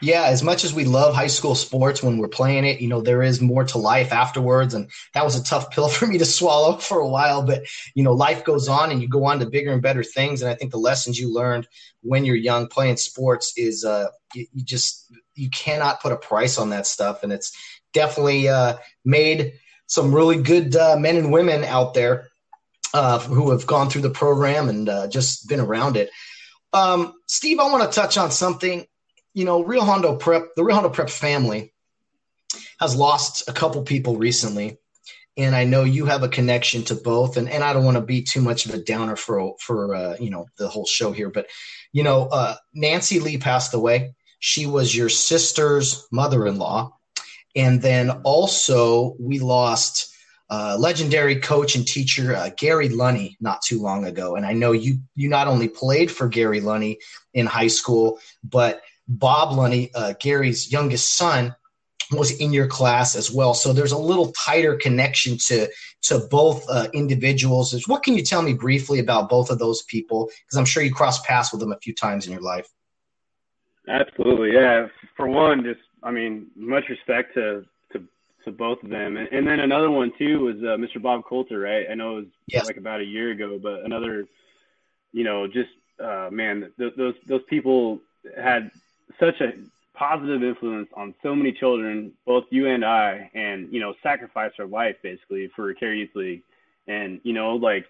[0.03, 3.03] Yeah, as much as we love high school sports when we're playing it, you know,
[3.03, 4.73] there is more to life afterwards.
[4.73, 7.43] And that was a tough pill for me to swallow for a while.
[7.43, 10.41] But, you know, life goes on and you go on to bigger and better things.
[10.41, 11.69] And I think the lessons you learned
[12.03, 16.57] when you're young playing sports is uh, you, you just, you cannot put a price
[16.57, 17.23] on that stuff.
[17.23, 17.53] And it's
[17.93, 19.55] definitely uh, made
[19.87, 22.29] some really good uh, men and women out there
[22.95, 26.11] uh, who have gone through the program and uh, just been around it.
[26.73, 28.87] Um, Steve, I want to touch on something
[29.35, 31.73] you know, Rio Hondo Prep, the Rio Hondo Prep family
[32.79, 34.79] has lost a couple people recently.
[35.37, 38.03] And I know you have a connection to both, and, and I don't want to
[38.03, 41.31] be too much of a downer for for uh, you know the whole show here,
[41.31, 41.47] but
[41.93, 44.15] you know uh, Nancy Lee passed away.
[44.41, 46.91] She was your sister's mother-in-law,
[47.57, 50.15] and then also we lost
[50.51, 54.35] uh, legendary coach and teacher uh, Gary Lunny not too long ago.
[54.35, 56.99] And I know you you not only played for Gary Lunny
[57.33, 61.55] in high school, but Bob Lunny, uh, Gary's youngest son,
[62.13, 63.55] was in your class as well.
[63.55, 65.69] So there's a little tighter connection to
[66.03, 67.73] to both uh, individuals.
[67.87, 70.31] What can you tell me briefly about both of those people?
[70.47, 72.67] Because I'm sure you crossed paths with them a few times in your life.
[73.89, 74.87] Absolutely, yeah.
[75.17, 78.03] For one, just I mean, much respect to to,
[78.45, 81.01] to both of them, and, and then another one too was uh, Mr.
[81.01, 81.87] Bob Coulter, right?
[81.91, 82.67] I know it was yes.
[82.67, 84.27] like about a year ago, but another,
[85.13, 85.71] you know, just
[86.03, 88.01] uh, man, th- those those people
[88.37, 88.71] had
[89.19, 89.53] such a
[89.95, 94.67] positive influence on so many children, both you and I, and you know, sacrificed their
[94.67, 96.43] life basically for Carrier Youth League.
[96.89, 97.87] And you know, like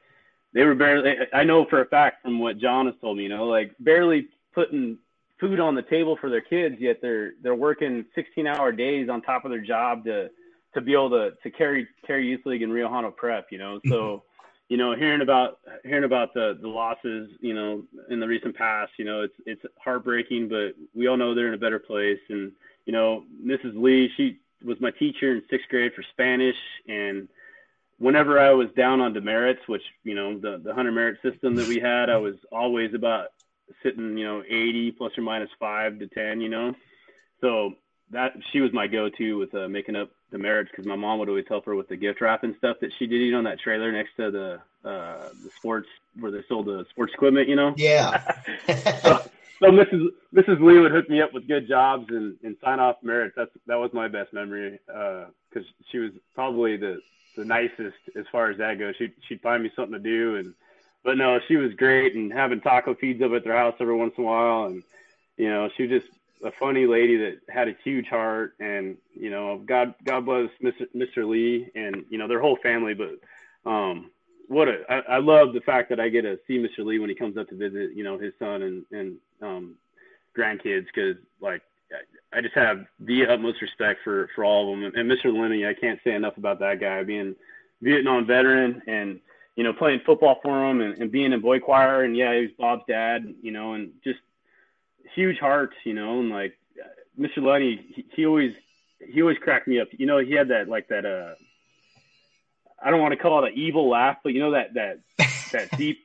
[0.53, 1.15] they were barely.
[1.33, 4.29] I know for a fact from what John has told me, you know, like barely
[4.53, 4.99] putting
[5.41, 9.45] food on the table for their kids, yet they're they're working 16-hour days on top
[9.45, 10.31] of their job to
[10.75, 13.49] to be able to to carry carry youth league and Rio Hondo Prep.
[13.51, 14.25] You know, so mm-hmm.
[14.69, 18.93] you know, hearing about hearing about the the losses, you know, in the recent past,
[18.99, 22.21] you know, it's it's heartbreaking, but we all know they're in a better place.
[22.29, 22.53] And
[22.87, 23.81] you know, Mrs.
[23.81, 27.29] Lee, she was my teacher in sixth grade for Spanish, and
[27.99, 31.69] whenever I was down on demerits, which you know, the the hundred merit system that
[31.69, 33.29] we had, I was always about
[33.83, 36.75] sitting, you know, 80 plus or minus five to 10, you know.
[37.41, 37.75] So
[38.11, 41.29] that she was my go-to with uh, making up the marriage because my mom would
[41.29, 43.45] always help her with the gift wrap and stuff that she did, you know, on
[43.45, 47.57] that trailer next to the uh, the sports where they sold the sports equipment, you
[47.57, 47.75] know.
[47.77, 48.33] Yeah.
[48.67, 49.31] so,
[49.61, 50.09] so Mrs.
[50.35, 50.61] Mrs.
[50.61, 53.35] Lee would hook me up with good jobs and, and sign off merits.
[53.37, 56.99] That's that was my best memory because uh, she was probably the
[57.37, 58.95] the nicest as far as that goes.
[58.99, 60.55] She she'd find me something to do and
[61.05, 64.15] but no, she was great and having taco feeds up at their house every once
[64.17, 64.83] in a while and
[65.37, 66.13] you know she was just
[66.45, 70.87] a funny lady that had a huge heart and you know God God bless Mr.
[70.95, 71.29] Mr.
[71.29, 73.19] Lee and you know their whole family but
[73.71, 74.11] um
[74.49, 76.85] what a I, I love the fact that I get to see Mr.
[76.85, 79.75] Lee when he comes up to visit you know his son and and um
[80.37, 81.63] grandkids because like
[82.33, 85.33] I just have the utmost respect for for all of them and Mr.
[85.33, 87.37] Lenny I can't say enough about that guy being
[87.83, 89.21] Vietnam veteran and
[89.61, 92.41] you know playing football for him and, and being in boy choir and yeah he
[92.43, 94.19] was Bob's dad you know and just
[95.15, 96.59] huge heart, you know, and like
[97.19, 97.39] Mr.
[97.39, 98.53] Lunny, he, he always
[98.99, 99.89] he always cracked me up.
[99.93, 101.35] You know, he had that like that uh
[102.83, 105.01] I don't want to call it an evil laugh, but you know that that
[105.53, 105.99] that deep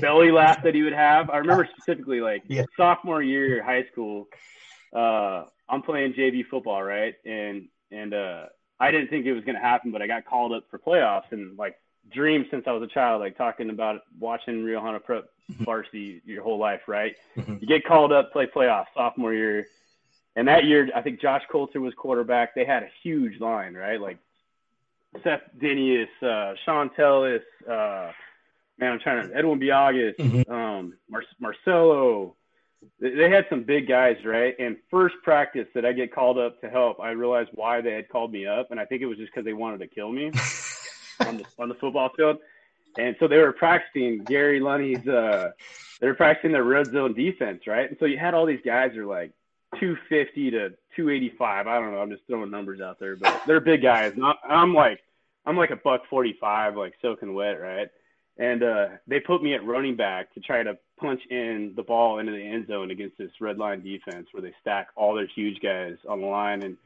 [0.00, 1.30] belly laugh that he would have.
[1.30, 2.64] I remember specifically like yeah.
[2.76, 4.28] sophomore year high school,
[4.94, 7.14] uh, I'm playing JV football, right?
[7.24, 8.46] And and uh
[8.78, 11.56] I didn't think it was gonna happen, but I got called up for playoffs and
[11.56, 11.76] like
[12.10, 15.64] dreamed since I was a child, like talking about watching Rio Hondo Prep Mm-hmm.
[15.64, 17.16] varsity your whole life, right?
[17.36, 17.56] Mm-hmm.
[17.60, 19.66] You get called up, play playoffs sophomore year,
[20.36, 22.54] and that year I think Josh Coulter was quarterback.
[22.54, 24.00] They had a huge line, right?
[24.00, 24.18] Like
[25.22, 28.12] Seth Dinius, uh, Sean Tellis, uh,
[28.78, 30.52] man, I'm trying to Edwin Biagas, mm-hmm.
[30.52, 32.34] um, Mar- Marcelo.
[33.00, 34.54] They had some big guys, right?
[34.58, 38.08] And first practice that I get called up to help, I realized why they had
[38.08, 40.30] called me up, and I think it was just because they wanted to kill me
[41.26, 42.38] on the on the football field.
[42.98, 45.50] And so they were practicing Gary Lunny's uh
[46.00, 47.88] they were practicing their red zone defense, right?
[47.88, 49.32] And so you had all these guys who are like
[49.80, 51.66] 250 to 285.
[51.66, 51.98] I don't know.
[51.98, 54.12] I'm just throwing numbers out there, but they're big guys.
[54.16, 55.00] Not, I'm like
[55.46, 57.88] I'm like a buck 45, like soaking wet, right?
[58.38, 62.18] And uh, they put me at running back to try to punch in the ball
[62.18, 65.60] into the end zone against this red line defense where they stack all their huge
[65.60, 66.62] guys on the line.
[66.62, 66.76] And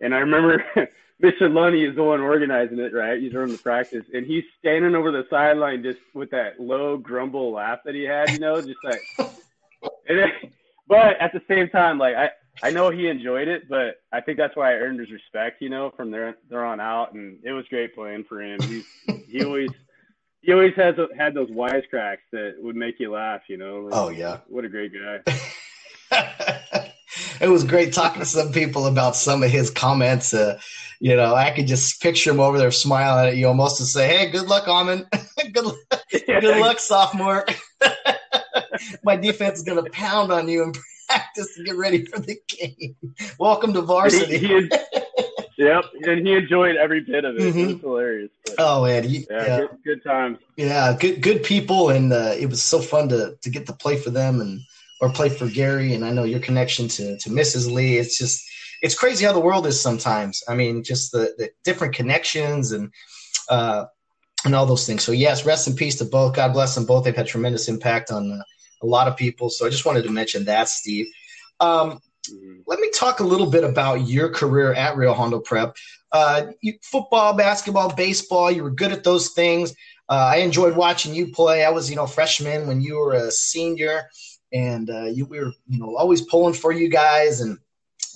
[0.00, 0.64] and I remember
[1.22, 1.52] Mr.
[1.52, 3.20] Lunny is the one organizing it, right?
[3.20, 7.52] He's running the practice, and he's standing over the sideline just with that low grumble
[7.52, 9.02] laugh that he had, you know, just like.
[10.08, 10.30] Then,
[10.88, 12.30] but at the same time, like I,
[12.62, 15.68] I know he enjoyed it, but I think that's why I earned his respect, you
[15.68, 18.60] know, from there there on out, and it was great playing for him.
[18.62, 18.84] He's
[19.28, 19.70] he always
[20.40, 23.80] he always has had those wisecracks that would make you laugh, you know.
[23.80, 26.90] Like, oh yeah, what a great guy.
[27.40, 30.32] it was great talking to some people about some of his comments.
[30.32, 30.58] Uh,
[31.00, 34.08] you know, I could just picture him over there smiling at you almost to say,
[34.08, 35.06] Hey, good luck, Amon.
[35.52, 35.76] good, luck,
[36.10, 37.46] good luck, sophomore.
[39.04, 40.72] My defense is going to pound on you in
[41.08, 42.96] practice to get ready for the game.
[43.38, 44.38] Welcome to varsity.
[44.38, 44.70] He, he
[45.58, 45.84] yep.
[46.02, 47.42] And he enjoyed every bit of it.
[47.42, 47.58] Mm-hmm.
[47.58, 48.30] It was hilarious.
[48.44, 49.04] But, oh, man.
[49.04, 49.58] He, yeah, yeah.
[49.58, 50.38] Good, good, times.
[50.56, 50.96] Yeah.
[50.98, 51.90] Good, good people.
[51.90, 54.60] And uh, it was so fun to, to get to play for them and,
[55.00, 55.94] or play for Gary.
[55.94, 57.70] And I know your connection to, to Mrs.
[57.70, 57.98] Lee.
[57.98, 58.44] It's just,
[58.82, 60.42] it's crazy how the world is sometimes.
[60.48, 62.92] I mean, just the, the different connections and
[63.48, 63.86] uh,
[64.44, 65.02] and all those things.
[65.02, 66.34] So yes, rest in peace to both.
[66.34, 67.04] God bless them both.
[67.04, 68.42] They've had tremendous impact on uh,
[68.82, 69.50] a lot of people.
[69.50, 71.06] So I just wanted to mention that, Steve.
[71.60, 72.00] Um,
[72.66, 75.76] let me talk a little bit about your career at Rio Hondo Prep.
[76.12, 78.50] Uh, you, football, basketball, baseball.
[78.50, 79.72] You were good at those things.
[80.08, 81.64] Uh, I enjoyed watching you play.
[81.64, 84.08] I was, you know, freshman when you were a senior,
[84.56, 87.58] and uh, you we were, you know, always pulling for you guys and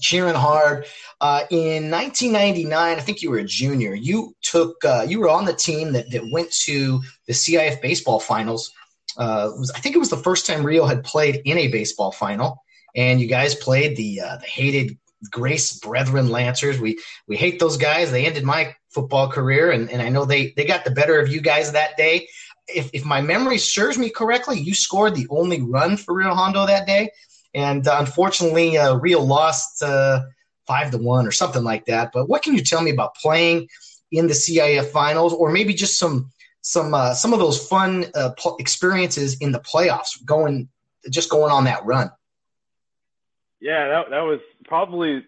[0.01, 0.87] cheering hard.
[1.21, 3.95] Uh, in 1999, I think you were a junior.
[3.95, 8.21] You took uh, you were on the team that that went to the CIF baseball
[8.21, 8.73] finals.
[9.17, 12.13] Uh, was, I think it was the first time Rio had played in a baseball
[12.13, 12.63] final,
[12.95, 14.99] and you guys played the uh, the hated
[15.31, 16.81] Grace Brethren Lancers.
[16.81, 16.99] We
[17.29, 18.11] we hate those guys.
[18.11, 21.29] They ended my football career, and, and I know they they got the better of
[21.29, 22.29] you guys that day.
[22.75, 26.67] If, if my memory serves me correctly, you scored the only run for Rio Hondo
[26.67, 27.11] that day.
[27.55, 30.23] And uh, unfortunately, uh, Rio lost uh,
[30.67, 32.11] five to one or something like that.
[32.13, 33.69] But what can you tell me about playing
[34.13, 36.31] in the CIF finals, or maybe just some
[36.63, 40.69] some uh, some of those fun uh, experiences in the playoffs, going
[41.11, 42.11] just going on that run?
[43.61, 45.25] Yeah, that that was probably.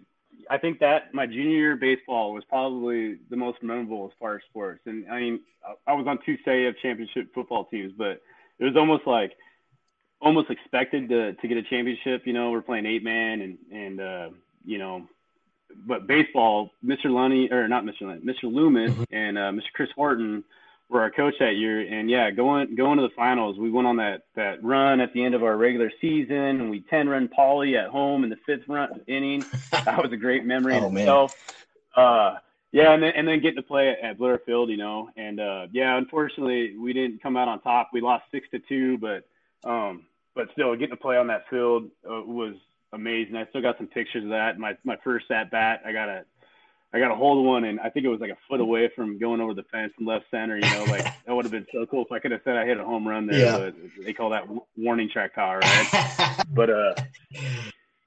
[0.51, 4.43] I think that my junior year baseball was probably the most memorable as far as
[4.51, 4.81] sports.
[4.87, 5.41] And I mean,
[5.87, 8.21] I was on two CIF championship football teams, but
[8.59, 9.33] it was almost like
[10.21, 12.27] almost expected to to get a championship.
[12.27, 14.31] You know, we're playing eight man and and uh,
[14.65, 15.07] you know,
[15.87, 17.07] but baseball, Mr.
[17.07, 18.03] Lunny or not Mr.
[18.03, 18.45] Lunny, Mr.
[18.45, 19.15] Loomis mm-hmm.
[19.15, 19.73] and uh, Mr.
[19.75, 20.45] Chris Horton
[20.89, 21.81] were our coach that year.
[21.81, 25.25] And yeah, going going to the finals, we went on that that run at the
[25.25, 28.69] end of our regular season, and we ten run Poly at home in the fifth
[28.69, 29.45] run inning.
[29.71, 31.57] that was a great memory oh, in itself.
[31.97, 32.37] Uh,
[32.73, 35.67] Yeah, and then and then getting to play at, Blair Field, you know, and uh,
[35.73, 37.91] yeah, unfortunately we didn't come out on top.
[37.93, 39.25] We lost six to two, but
[39.63, 42.55] um, but still getting to play on that field uh, was
[42.95, 43.37] amazing.
[43.37, 44.59] I still got some pictures of that.
[44.59, 46.25] My my first at bat, I got a
[46.95, 48.91] I got a hold of one, and I think it was like a foot away
[48.95, 50.57] from going over the fence in left center.
[50.57, 52.67] You know, like that would have been so cool if I could have said I
[52.67, 53.39] hit a home run there.
[53.39, 53.59] Yeah.
[53.59, 54.47] But they call that
[54.77, 56.45] warning track power, right?
[56.55, 56.95] but uh,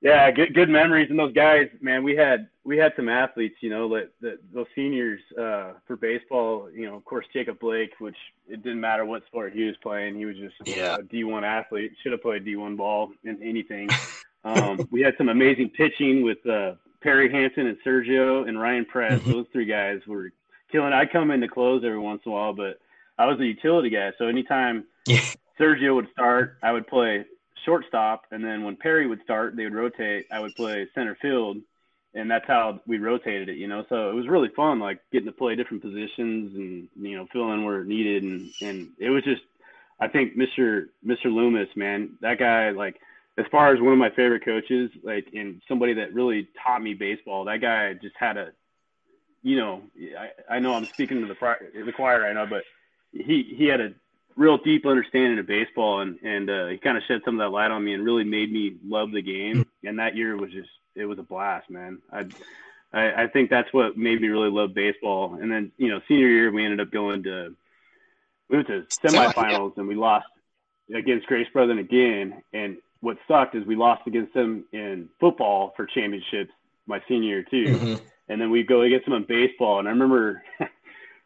[0.06, 1.10] yeah, good good memories.
[1.10, 3.56] And those guys, man, we had we had some athletes.
[3.62, 6.70] You know, that, that those seniors uh, for baseball.
[6.72, 10.16] You know, of course, Jacob Blake, which it didn't matter what sport he was playing.
[10.16, 10.95] He was just yeah.
[10.95, 11.93] a D1 athlete.
[12.03, 13.89] Should have played D1 ball in anything.
[14.45, 16.38] Um, we had some amazing pitching with.
[16.45, 19.20] Uh, Perry Hansen and Sergio and Ryan Press.
[19.22, 19.32] Mm-hmm.
[19.32, 20.32] Those three guys were
[20.72, 20.91] killing.
[20.91, 22.80] I come in to close every once in a while, but
[23.18, 24.12] I was a utility guy.
[24.18, 25.22] So anytime yeah.
[25.60, 27.26] Sergio would start, I would play
[27.66, 30.28] shortstop, and then when Perry would start, they would rotate.
[30.32, 31.57] I would play center field,
[32.13, 33.57] and that's how we rotated it.
[33.57, 37.18] You know, so it was really fun, like getting to play different positions and you
[37.18, 39.41] know filling where needed, and and it was just.
[39.97, 40.88] I think Mr.
[41.05, 41.26] Mr.
[41.26, 42.99] Loomis, man, that guy like
[43.38, 46.93] as far as one of my favorite coaches, like and somebody that really taught me
[46.93, 48.51] baseball, that guy just had a,
[49.43, 49.84] you know,
[50.18, 52.63] I, I know I'm speaking to the the choir right now, but
[53.11, 53.93] he he had a
[54.36, 57.53] real deep understanding of baseball, and and uh, he kind of shed some of that
[57.53, 59.65] light on me, and really made me love the game.
[59.83, 61.99] And that year was just it was a blast, man.
[62.11, 62.25] I
[62.93, 65.38] I, I think that's what made me really love baseball.
[65.39, 67.55] And then you know, senior year we ended up going to
[68.49, 70.27] we went to semifinals, and we lost
[70.93, 75.86] against Grace Brethren again, and what sucked is we lost against them in football for
[75.86, 76.51] championships
[76.88, 78.03] my senior year too, mm-hmm.
[78.29, 79.79] and then we go against them in baseball.
[79.79, 80.43] And I remember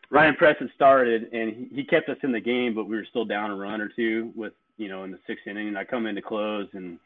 [0.10, 3.26] Ryan Preston started and he, he kept us in the game, but we were still
[3.26, 5.68] down a run or two with you know in the sixth inning.
[5.68, 6.99] And I come in to close and.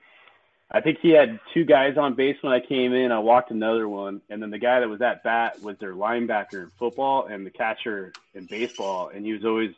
[0.76, 3.12] I think he had two guys on base when I came in.
[3.12, 6.64] I walked another one, and then the guy that was at bat was their linebacker
[6.64, 9.76] in football and the catcher in baseball, and he was always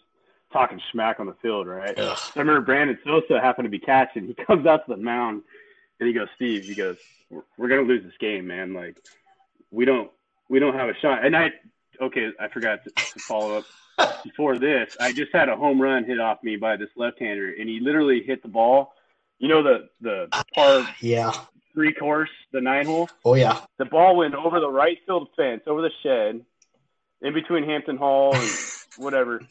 [0.54, 1.98] talking smack on the field, right?
[2.00, 2.18] Ugh.
[2.36, 4.26] I remember Brandon Sosa happened to be catching.
[4.26, 5.44] He comes out to the mound
[6.00, 6.98] and he goes, "Steve," he goes,
[7.30, 8.74] "We're, we're gonna lose this game, man.
[8.74, 8.98] Like,
[9.72, 10.10] we don't,
[10.50, 11.52] we don't have a shot." And I,
[12.02, 13.66] okay, I forgot to, to follow up.
[14.26, 17.70] Before this, I just had a home run hit off me by this left-hander, and
[17.70, 18.94] he literally hit the ball.
[19.40, 21.32] You know the the par yeah
[21.76, 23.08] three course, the nine hole.
[23.24, 23.62] Oh yeah.
[23.78, 26.44] The ball went over the right field fence, over the shed,
[27.22, 28.50] in between Hampton Hall and
[28.98, 29.42] whatever.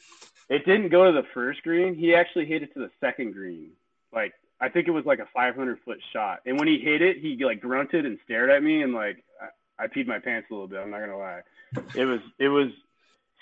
[0.49, 1.95] It didn't go to the first green.
[1.95, 3.71] He actually hit it to the second green.
[4.13, 6.41] Like I think it was like a 500 foot shot.
[6.47, 9.85] And when he hit it, he like grunted and stared at me, and like I,
[9.85, 10.81] I peed my pants a little bit.
[10.81, 11.43] I'm not gonna lie.
[11.95, 12.71] It was it was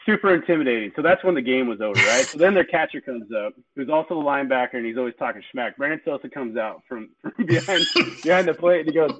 [0.05, 0.93] super intimidating.
[0.97, 2.27] So that's when the game was over, right?
[2.27, 5.77] So then their catcher comes up, who's also a linebacker, and he's always talking smack.
[5.77, 7.87] Brandon Sosa comes out from, from behind
[8.23, 9.13] behind the plate, and he goes,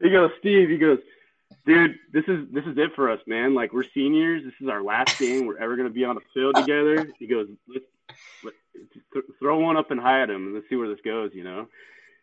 [0.00, 0.98] he goes, Steve, he goes,
[1.66, 3.54] dude, this is this is it for us, man.
[3.54, 4.44] Like we're seniors.
[4.44, 7.06] This is our last game we're ever gonna be on the field together.
[7.18, 7.84] He goes, let's,
[8.42, 8.54] let,
[9.12, 11.68] th- throw one up and hide him, and let's see where this goes, you know.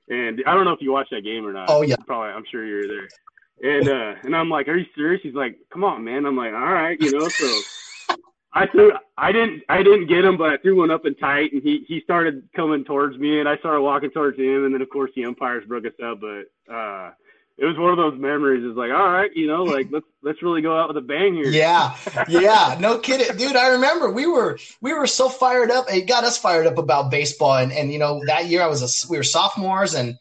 [0.10, 1.70] And I don't know if you watched that game or not.
[1.70, 2.30] Oh yeah, probably.
[2.30, 3.10] I'm sure you're there.
[3.62, 5.22] And uh, and I'm like, are you serious?
[5.24, 6.26] He's like, come on, man.
[6.26, 7.28] I'm like, all right, you know.
[7.28, 7.62] So
[8.54, 11.54] I threw, I didn't, I didn't get him, but I threw one up and tight,
[11.54, 14.82] and he he started coming towards me, and I started walking towards him, and then
[14.82, 16.74] of course the umpires broke us up, but.
[16.74, 17.12] uh
[17.60, 18.64] it was one of those memories.
[18.64, 21.34] It's like, all right, you know, like let's let's really go out with a bang
[21.34, 21.48] here.
[21.48, 21.96] Yeah,
[22.30, 23.56] yeah, no kidding, dude.
[23.56, 25.92] I remember we were we were so fired up.
[25.92, 28.84] It got us fired up about baseball, and and you know that year I was
[28.84, 30.18] a we were sophomores, and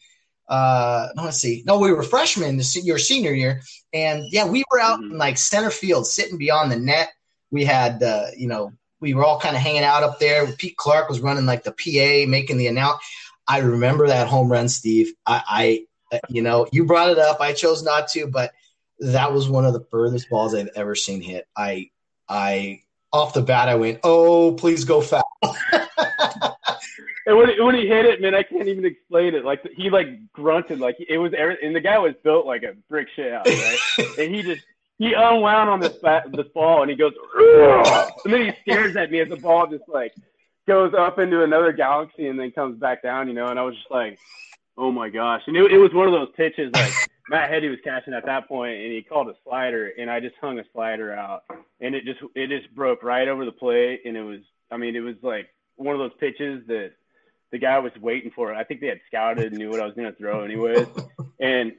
[0.48, 5.00] uh, let's see, no, we were freshmen your senior year, and yeah, we were out
[5.00, 5.12] mm-hmm.
[5.12, 7.10] in like center field, sitting beyond the net.
[7.50, 10.46] We had, uh, you know, we were all kind of hanging out up there.
[10.52, 13.02] Pete Clark was running like the PA, making the announce.
[13.48, 15.12] I remember that home run, Steve.
[15.24, 17.40] I, I you know, you brought it up.
[17.40, 18.52] I chose not to, but
[19.00, 21.46] that was one of the furthest balls I've ever seen hit.
[21.56, 21.90] I,
[22.28, 22.80] I,
[23.16, 28.06] off the bat, I went, "Oh, please go foul." and when he, when he hit
[28.06, 29.44] it, man, I can't even explain it.
[29.44, 33.08] Like he like grunted, like it was, and the guy was built like a brick
[33.16, 34.18] shit house, right?
[34.18, 34.64] and he just
[34.98, 38.12] he unwound on this bat, this ball, and he goes, Ugh!
[38.24, 40.14] and then he stares at me as the ball just like
[40.66, 43.48] goes up into another galaxy and then comes back down, you know.
[43.48, 44.18] And I was just like,
[44.78, 45.42] Oh my gosh!
[45.46, 46.92] And it, it was one of those pitches like
[47.28, 50.34] Matt Hetty was catching at that point, and he called a slider, and I just
[50.40, 51.44] hung a slider out,
[51.80, 54.94] and it just it just broke right over the plate, and it was I mean
[54.94, 56.92] it was like one of those pitches that
[57.52, 58.54] the guy was waiting for.
[58.54, 60.86] I think they had scouted and knew what I was going to throw anyways,
[61.40, 61.72] and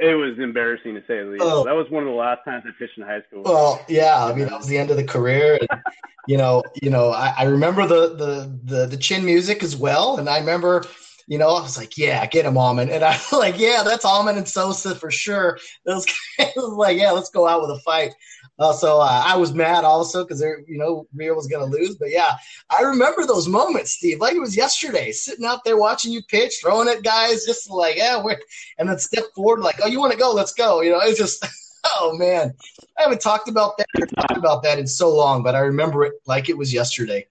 [0.00, 1.44] it was embarrassing to say the least.
[1.44, 1.64] Oh.
[1.64, 3.42] That was one of the last times I pitched in high school.
[3.42, 5.58] Well, yeah, I mean that was the end of the career.
[5.70, 5.80] And,
[6.26, 10.18] you know, you know, I, I remember the, the the the chin music as well,
[10.18, 10.84] and I remember
[11.26, 12.90] you know, I was like, yeah, get him Almond.
[12.90, 15.58] And I was like, yeah, that's Almond and Sosa for sure.
[15.84, 16.06] Those
[16.38, 18.14] was like, yeah, let's go out with a fight.
[18.58, 21.96] Uh, so uh, I was mad also because you know Rio was going to lose.
[21.96, 22.36] But yeah,
[22.70, 26.54] I remember those moments, Steve, like it was yesterday, sitting out there watching you pitch,
[26.62, 28.38] throwing at guys, just like yeah, we're
[28.78, 30.32] and then step forward like, oh, you want to go?
[30.32, 30.80] Let's go.
[30.80, 31.46] You know, it's just
[31.84, 32.54] oh man,
[32.98, 36.14] I haven't talked about that talked about that in so long, but I remember it
[36.26, 37.26] like it was yesterday.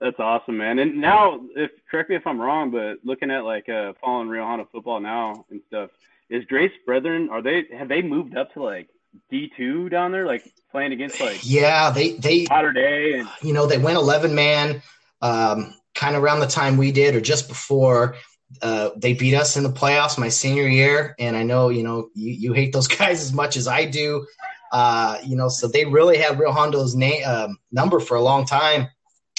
[0.00, 0.78] That's awesome, man.
[0.78, 4.44] And now, if correct me if I'm wrong, but looking at like uh, following Rio
[4.44, 5.90] Hondo football now and stuff,
[6.30, 8.88] is Grace Brethren are they have they moved up to like
[9.30, 13.52] D two down there, like playing against like yeah they they Mater Dei and you
[13.52, 14.80] know they went eleven man,
[15.20, 18.16] um, kind of around the time we did or just before.
[18.62, 22.08] Uh, they beat us in the playoffs my senior year, and I know you know
[22.14, 24.26] you, you hate those guys as much as I do.
[24.72, 28.46] Uh, you know, so they really had Rio Hondo's name um, number for a long
[28.46, 28.88] time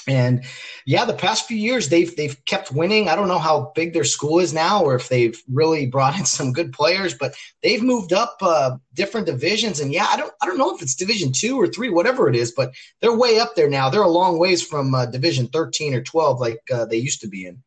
[0.07, 0.43] and
[0.85, 3.07] yeah, the past few years they've they've kept winning.
[3.09, 6.25] I don't know how big their school is now, or if they've really brought in
[6.37, 9.79] some good players, but they've moved up uh, different divisions.
[9.79, 12.35] And yeah, I don't I don't know if it's Division two or three, whatever it
[12.35, 13.89] is, but they're way up there now.
[13.89, 17.27] They're a long ways from uh, Division thirteen or twelve like uh, they used to
[17.27, 17.63] be in.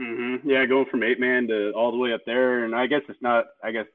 [0.00, 0.48] Mm-hmm.
[0.48, 3.22] Yeah, going from eight man to all the way up there, and I guess it's
[3.22, 3.46] not.
[3.62, 3.86] I guess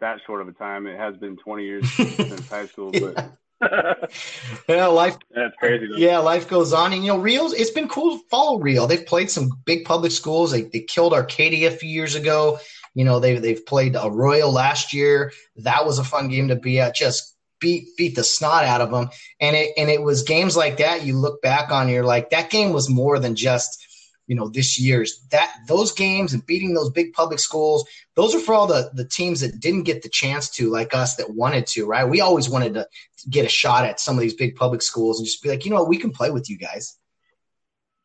[0.00, 0.86] that short of a time.
[0.86, 3.28] It has been twenty years since high school, but yeah,
[4.68, 5.16] life.
[5.34, 5.86] That's crazy.
[5.86, 5.96] Though.
[5.96, 7.52] Yeah, life goes on, and you know, Rio's.
[7.52, 8.86] It's been cool to follow Rio.
[8.86, 10.50] They've played some big public schools.
[10.50, 12.58] They they killed Arcadia a few years ago.
[12.94, 15.32] You know, they they've played Arroyo last year.
[15.56, 16.94] That was a fun game to be at.
[16.94, 19.08] Just beat beat the snot out of them,
[19.40, 21.04] and it and it was games like that.
[21.04, 23.84] You look back on, you're like, that game was more than just
[24.28, 28.40] you know this year's that those games and beating those big public schools those are
[28.40, 31.66] for all the the teams that didn't get the chance to like us that wanted
[31.66, 32.08] to right?
[32.08, 32.86] We always wanted to
[33.28, 35.72] get a shot at some of these big public schools and just be like you
[35.72, 36.96] know we can play with you guys.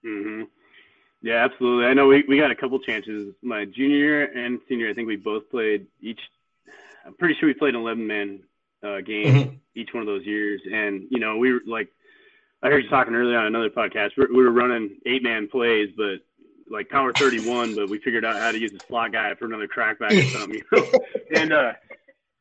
[0.06, 0.44] Mm-hmm.
[1.22, 1.86] yeah absolutely.
[1.86, 3.34] I know we, we got a couple chances.
[3.42, 6.20] My junior year and senior i think we both played each
[7.06, 8.40] i'm pretty sure we played an 11 man
[8.84, 9.56] uh, game mm-hmm.
[9.76, 10.62] each one of those years.
[10.72, 11.90] And you know we were like
[12.64, 14.11] I heard you talking earlier on another podcast.
[14.18, 16.20] We were running eight man plays, but
[16.70, 19.68] like power 31, but we figured out how to use a slot guy for another
[19.68, 20.91] crackback or something, you know?
[21.36, 21.74] and, uh,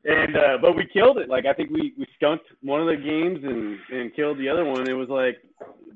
[0.05, 1.29] and, uh, but we killed it.
[1.29, 4.65] Like, I think we, we skunked one of the games and, and killed the other
[4.65, 4.89] one.
[4.89, 5.39] It was like,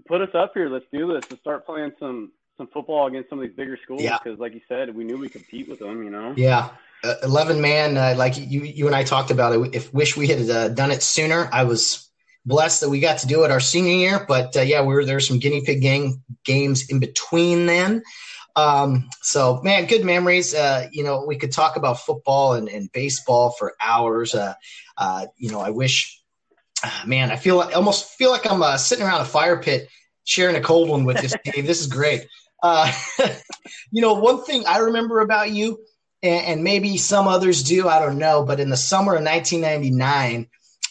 [0.09, 0.69] put us up here.
[0.69, 1.31] Let's do this.
[1.31, 4.03] Let's start playing some, some football against some of these bigger schools.
[4.03, 4.19] Yeah.
[4.19, 6.35] Cause like you said, we knew we compete with them, you know?
[6.37, 6.71] Yeah.
[7.05, 9.75] Uh, 11 man, uh, like you, you and I talked about it.
[9.75, 12.11] If wish we had uh, done it sooner, I was,
[12.47, 14.25] blessed that we got to do it our senior year.
[14.27, 18.03] But uh, yeah, we were there some guinea pig gang games in between then.
[18.55, 20.55] Um, so man, good memories.
[20.55, 24.35] Uh, you know, we could talk about football and, and baseball for hours.
[24.35, 24.55] Uh,
[24.97, 26.23] uh you know, I wish,
[26.83, 29.89] uh, man, I feel I almost feel like I'm uh, sitting around a fire pit
[30.25, 31.67] sharing a cold one with you, Steve.
[31.67, 32.27] this is great.
[33.93, 35.79] you know, one thing I remember about you,
[36.23, 40.49] and, and maybe some others do, I don't know, but in the summer of 1999,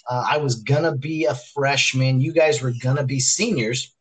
[0.07, 2.21] uh, I was gonna be a freshman.
[2.21, 3.93] You guys were gonna be seniors,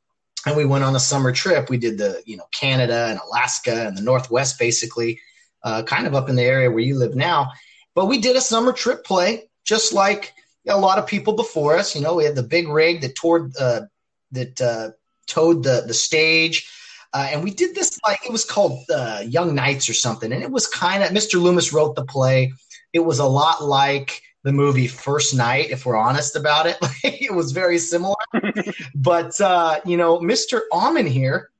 [0.47, 1.71] and we went on a summer trip.
[1.71, 5.21] We did the you know Canada and Alaska and the Northwest, basically,
[5.63, 7.53] uh, kind of up in the area where you live now.
[7.95, 10.35] But we did a summer trip play, just like
[10.69, 11.95] a lot of people before us.
[11.95, 13.83] You know, we had the big rig that towed uh,
[14.33, 14.91] that uh,
[15.27, 16.71] towed the the stage.
[17.15, 20.43] Uh, and we did this like it was called uh, Young Knights or something, and
[20.43, 21.41] it was kind of Mr.
[21.41, 22.53] Loomis wrote the play.
[22.93, 26.77] It was a lot like the movie First Knight, if we're honest about it.
[27.03, 28.15] it was very similar.
[28.95, 30.61] but, uh, you know, Mr.
[30.71, 31.51] Almond here,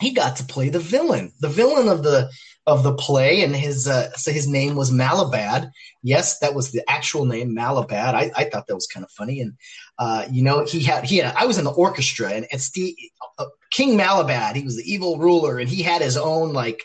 [0.00, 2.30] he got to play the villain, the villain of the
[2.66, 5.70] of the play, and his uh, so his name was Malabad.
[6.02, 8.14] Yes, that was the actual name, Malabad.
[8.14, 9.52] I, I thought that was kind of funny, and
[9.98, 12.96] uh, you know he had he had I was in the orchestra, and it's the
[13.38, 14.56] uh, King Malabad.
[14.56, 16.82] He was the evil ruler, and he had his own like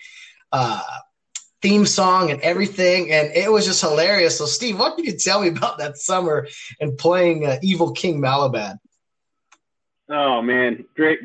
[0.51, 0.83] uh,
[1.61, 4.37] theme song and everything, and it was just hilarious.
[4.37, 6.47] So, Steve, what can you tell me about that summer
[6.79, 8.77] and playing uh, Evil King Malabad?
[10.09, 11.19] Oh man, great!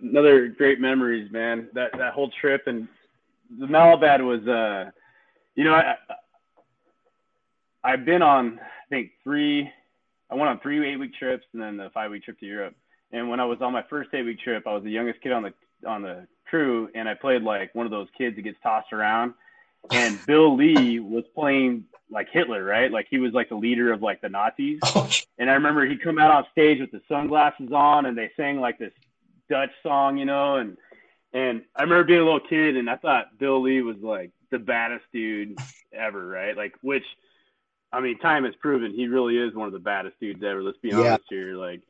[0.00, 1.68] Another great memories, man.
[1.74, 2.88] That that whole trip and
[3.58, 4.90] the Malabad was, uh,
[5.56, 5.96] you know, I,
[7.82, 9.70] I've been on I think three.
[10.30, 12.76] I went on three eight week trips and then the five week trip to Europe.
[13.12, 15.32] And when I was on my first eight week trip, I was the youngest kid
[15.32, 15.52] on the
[15.86, 19.34] on the crew, and I played like one of those kids that gets tossed around
[19.90, 22.90] and Bill Lee was playing like Hitler, right?
[22.90, 24.80] Like he was like the leader of like the Nazis.
[24.94, 25.08] Oh.
[25.38, 28.60] And I remember he'd come out on stage with the sunglasses on, and they sang
[28.60, 28.92] like this
[29.48, 30.76] Dutch song, you know, and
[31.32, 34.58] and I remember being a little kid, and I thought Bill Lee was like the
[34.58, 35.56] baddest dude
[35.92, 36.56] ever, right?
[36.56, 37.04] Like which.
[37.92, 40.62] I mean, time has proven he really is one of the baddest dudes ever.
[40.62, 41.56] Let's be honest here.
[41.56, 41.80] Like,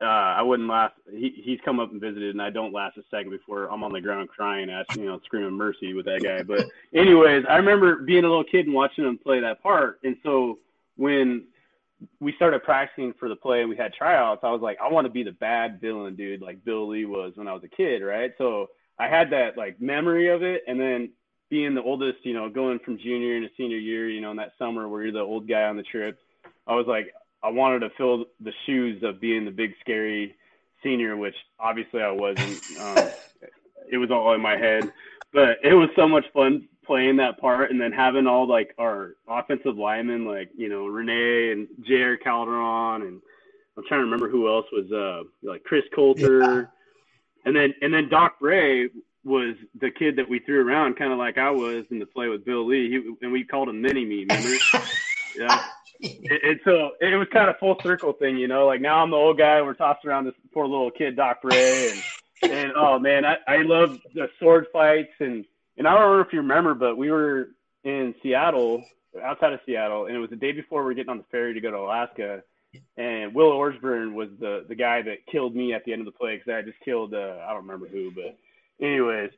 [0.00, 0.94] uh, I wouldn't last.
[1.10, 3.92] He, he's come up and visited, and I don't last a second before I'm on
[3.92, 6.42] the ground crying, asking, you know, screaming mercy with that guy.
[6.42, 10.00] But anyways, I remember being a little kid and watching him play that part.
[10.04, 10.58] And so
[10.96, 11.44] when
[12.20, 15.06] we started practicing for the play and we had tryouts, I was like, I want
[15.06, 18.02] to be the bad villain dude, like Bill Lee was when I was a kid,
[18.02, 18.32] right?
[18.38, 21.10] So I had that like memory of it, and then
[21.50, 24.52] being the oldest, you know, going from junior into senior year, you know, in that
[24.58, 26.18] summer where you're the old guy on the trip,
[26.66, 27.12] I was like,
[27.42, 30.34] I wanted to fill the shoes of being the big scary
[30.82, 32.60] senior, which obviously I wasn't.
[32.80, 33.10] Um,
[33.90, 34.92] it was all in my head,
[35.32, 39.14] but it was so much fun playing that part and then having all like our
[39.28, 42.16] offensive linemen, like you know Renee and J.R.
[42.16, 43.20] Calderon, and
[43.76, 46.64] I'm trying to remember who else was uh like Chris Coulter, yeah.
[47.44, 48.88] and then and then Doc Bray
[49.24, 52.28] was the kid that we threw around, kind of like I was in the play
[52.28, 54.24] with Bill Lee, he, and we called him Mini Me.
[54.28, 54.56] Remember?
[55.36, 55.64] yeah.
[56.44, 58.66] And so it was kind of full circle thing, you know.
[58.66, 59.60] Like now I'm the old guy.
[59.62, 62.02] We're tossing around this poor little kid, Doc Bray, and
[62.52, 65.44] and oh man, I I love the sword fights and
[65.76, 67.50] and I don't know if you remember, but we were
[67.84, 68.84] in Seattle,
[69.22, 71.54] outside of Seattle, and it was the day before we were getting on the ferry
[71.54, 72.42] to go to Alaska.
[72.96, 76.12] And Will Orsburn was the the guy that killed me at the end of the
[76.12, 78.36] play because I just killed uh, I don't remember who, but
[78.80, 79.30] anyways,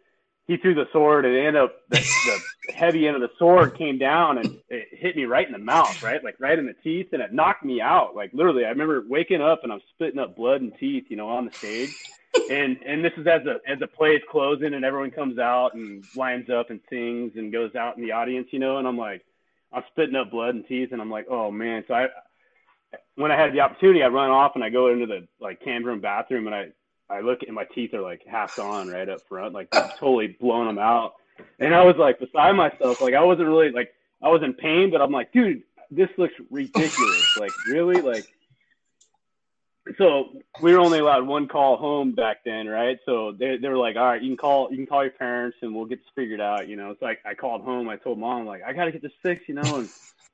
[0.47, 3.77] he threw the sword and it ended up the, the heavy end of the sword
[3.77, 6.23] came down and it hit me right in the mouth, right?
[6.23, 8.15] Like right in the teeth and it knocked me out.
[8.15, 11.29] Like literally, I remember waking up and I'm spitting up blood and teeth, you know,
[11.29, 11.95] on the stage.
[12.49, 15.75] And and this is as the as the play is closing and everyone comes out
[15.75, 18.99] and lines up and sings and goes out in the audience, you know, and I'm
[18.99, 19.25] like
[19.73, 21.85] I'm spitting up blood and teeth and I'm like, oh man.
[21.87, 22.09] So I
[23.17, 25.87] when I had the opportunity, I run off and I go into the like canned
[25.87, 26.69] room bathroom and I
[27.11, 30.67] I look and my teeth are like half gone right up front, like totally blown
[30.67, 31.15] them out.
[31.59, 33.93] And I was like beside myself, like I wasn't really like
[34.23, 37.37] I was in pain, but I'm like, dude, this looks ridiculous.
[37.39, 38.27] like really, like.
[39.99, 40.29] So
[40.63, 42.99] we were only allowed one call home back then, right?
[43.07, 45.57] So they they were like, all right, you can call you can call your parents
[45.63, 46.95] and we'll get this figured out, you know.
[47.01, 47.89] So I I called home.
[47.89, 49.89] I told mom like I got to get this fixed, you know, and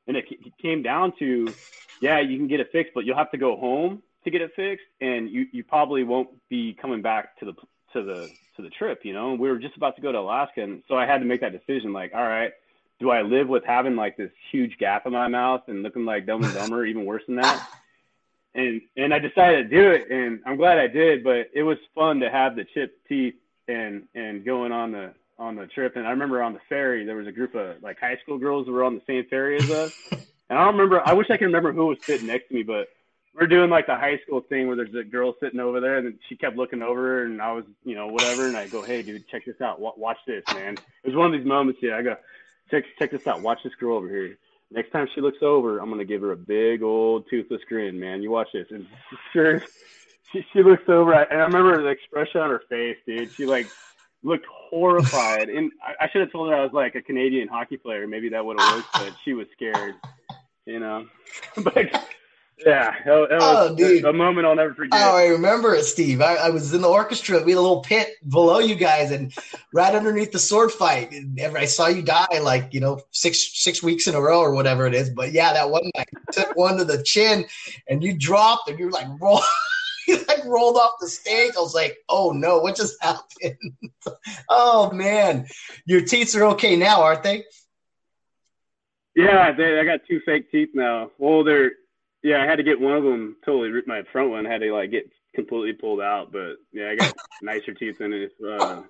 [0.09, 1.53] and it, it came down to,
[2.01, 4.51] yeah, you can get it fixed, but you'll have to go home to get it
[4.55, 7.53] fixed, and you you probably won't be coming back to the
[7.95, 9.01] to the to the trip.
[9.05, 11.24] You know, we were just about to go to Alaska, and so I had to
[11.24, 11.93] make that decision.
[11.93, 12.53] Like, all right,
[13.01, 16.27] do I live with having like this huge gap in my mouth and looking like
[16.27, 17.62] Dumb and Dumber, even worse than that?
[18.55, 21.22] And and I decided to do it, and I'm glad I did.
[21.22, 23.35] But it was fun to have the chipped teeth
[23.68, 25.97] and and going on the on the trip.
[25.97, 28.64] And I remember on the ferry there was a group of like high school girls
[28.64, 29.93] that were on the same ferry as us.
[30.49, 31.03] And I don't remember.
[31.05, 32.87] I wish I could remember who was sitting next to me, but
[33.39, 36.18] we're doing like the high school thing where there's a girl sitting over there and
[36.28, 38.47] she kept looking over and I was, you know, whatever.
[38.47, 39.80] And I go, Hey dude, check this out.
[39.80, 40.74] Watch this, man.
[41.05, 41.80] It was one of these moments.
[41.82, 41.97] Yeah.
[41.97, 42.16] I go,
[42.70, 43.43] check, check this out.
[43.43, 44.39] Watch this girl over here.
[44.70, 48.01] Next time she looks over, I'm going to give her a big old toothless grin,
[48.01, 48.22] man.
[48.22, 48.66] You watch this.
[48.70, 48.87] And
[49.32, 49.62] sure,
[50.32, 53.32] she, she looks over and I remember the expression on her face, dude.
[53.32, 53.68] She like
[54.22, 55.51] looked horrified.
[55.51, 58.07] and I, I should have told her I was like a Canadian hockey player.
[58.07, 59.95] Maybe that would have worked, but she was scared,
[60.64, 61.07] you know,
[61.62, 62.16] but
[62.64, 64.04] yeah, that, that oh, was oh, dude.
[64.04, 64.98] a moment I'll never forget.
[64.98, 66.22] Oh, I remember it, Steve.
[66.22, 67.42] I, I, was in the orchestra.
[67.42, 69.34] We had a little pit below you guys, and
[69.74, 71.12] right underneath the sword fight.
[71.12, 74.54] And I saw you die like you know six six weeks in a row or
[74.54, 75.11] whatever it is.
[75.11, 77.44] But yeah, that one night took one to the chin,
[77.88, 79.42] and you dropped, and you like roll.
[80.09, 81.52] you like rolled off the stage.
[81.59, 83.74] I was like, "Oh no, what just happened?"
[84.48, 85.46] oh man,
[85.84, 87.44] your teeth are okay now, aren't they?
[89.14, 91.11] Yeah, they, I got two fake teeth now.
[91.18, 91.72] Well, they're
[92.27, 93.70] yeah, I had to get one of them totally.
[93.70, 97.14] Ripped my front one had to like get completely pulled out, but yeah, I got
[97.43, 98.83] nicer teeth than if uh,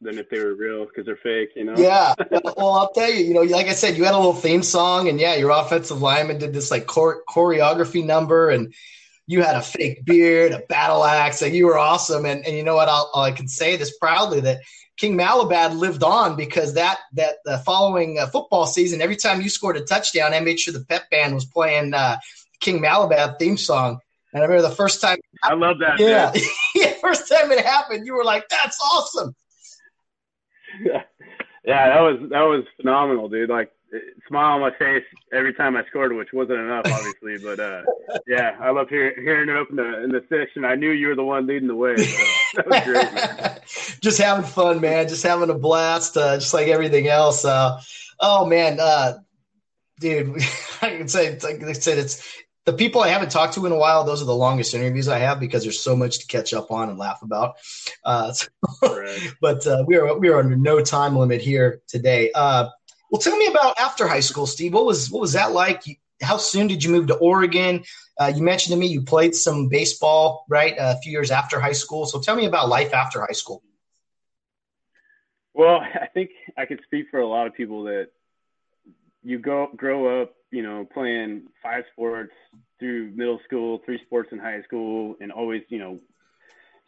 [0.00, 1.74] than if they were real because they're fake, you know.
[1.76, 2.14] Yeah,
[2.56, 5.10] well, I'll tell you, you know, like I said, you had a little theme song,
[5.10, 8.72] and yeah, your offensive lineman did this like chore- choreography number, and
[9.26, 12.24] you had a fake beard, a battle axe, and you were awesome.
[12.24, 12.88] And and you know what?
[12.88, 14.60] I'll, I can say this proudly that
[14.96, 19.50] King Malabad lived on because that that the following uh, football season, every time you
[19.50, 22.16] scored a touchdown, I made sure the pep band was playing uh,
[22.60, 24.00] King Malabad theme song.
[24.32, 25.18] And I remember the first time.
[25.42, 25.98] I love that.
[25.98, 26.32] Yeah.
[26.74, 26.92] yeah.
[27.00, 29.34] First time it happened, you were like, that's awesome.
[30.82, 31.02] Yeah.
[31.64, 31.88] Yeah.
[31.88, 33.50] That was, that was phenomenal, dude.
[33.50, 33.70] Like,
[34.26, 37.38] smile on my face every time I scored, which wasn't enough, obviously.
[37.44, 37.82] but uh,
[38.26, 40.64] yeah, I love hear, hearing it up in the in the section.
[40.64, 41.96] I knew you were the one leading the way.
[41.96, 42.16] So
[42.56, 43.60] that was great, man.
[44.02, 45.08] just having fun, man.
[45.08, 47.44] Just having a blast, uh, just like everything else.
[47.44, 47.80] Uh,
[48.20, 49.18] oh man, uh,
[50.00, 50.36] dude,
[50.82, 52.22] I can say, like I said, it's
[52.68, 55.18] the people I haven't talked to in a while, those are the longest interviews I
[55.20, 57.56] have because there's so much to catch up on and laugh about.
[58.04, 58.46] Uh, so,
[58.82, 59.32] right.
[59.40, 62.30] But uh, we are we are under no time limit here today.
[62.34, 62.68] Uh,
[63.10, 64.74] well, tell me about after high school, Steve.
[64.74, 65.82] What was what was that like?
[66.20, 67.84] How soon did you move to Oregon?
[68.20, 71.72] Uh, you mentioned to me you played some baseball, right, a few years after high
[71.72, 72.04] school.
[72.04, 73.62] So tell me about life after high school.
[75.54, 78.08] Well, I think I could speak for a lot of people that
[79.28, 82.32] you go grow up you know, playing five sports,
[82.78, 85.98] through middle school, three sports in high school, and always, you know,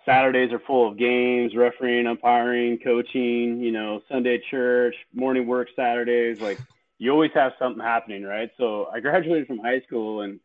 [0.06, 6.40] Saturdays are full of games, refereeing, umpiring, coaching, you know, Sunday church, morning work Saturdays.
[6.40, 6.58] Like
[6.98, 8.50] you always have something happening, right?
[8.56, 10.40] So I graduated from high school and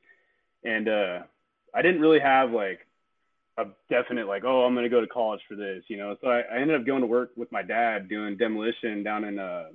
[0.66, 1.20] and uh
[1.74, 2.86] I didn't really have like
[3.58, 6.18] a definite like, oh, I'm gonna go to college for this, you know.
[6.22, 9.40] So I, I ended up going to work with my dad doing demolition down in
[9.40, 9.68] uh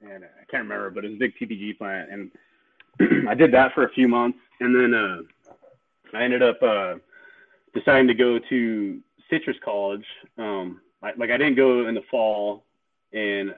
[0.00, 2.30] and I can't remember, but it was a big PPG plant and
[3.28, 5.18] I did that for a few months and then uh
[6.16, 6.94] I ended up uh
[7.76, 10.04] deciding to go to Citrus College.
[10.38, 12.64] Um, I, like I didn't go in the fall,
[13.12, 13.54] and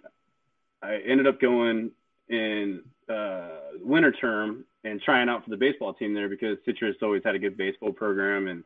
[0.83, 1.91] I ended up going
[2.29, 3.49] in uh,
[3.81, 7.39] winter term and trying out for the baseball team there because Citrus always had a
[7.39, 8.65] good baseball program, and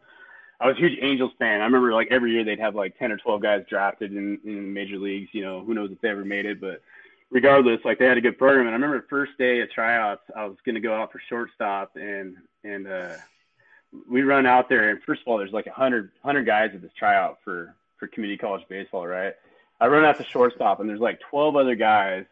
[0.60, 1.60] I was a huge Angels fan.
[1.60, 4.72] I remember like every year they'd have like ten or twelve guys drafted in, in
[4.72, 5.30] major leagues.
[5.32, 6.82] You know, who knows if they ever made it, but
[7.32, 8.66] regardless, like they had a good program.
[8.66, 11.20] And I remember the first day of tryouts, I was going to go out for
[11.28, 13.14] shortstop, and and uh,
[14.08, 16.82] we run out there, and first of all, there's like a hundred hundred guys at
[16.82, 19.34] this tryout for for community college baseball, right?
[19.80, 22.24] I run out to shortstop, and there's like 12 other guys,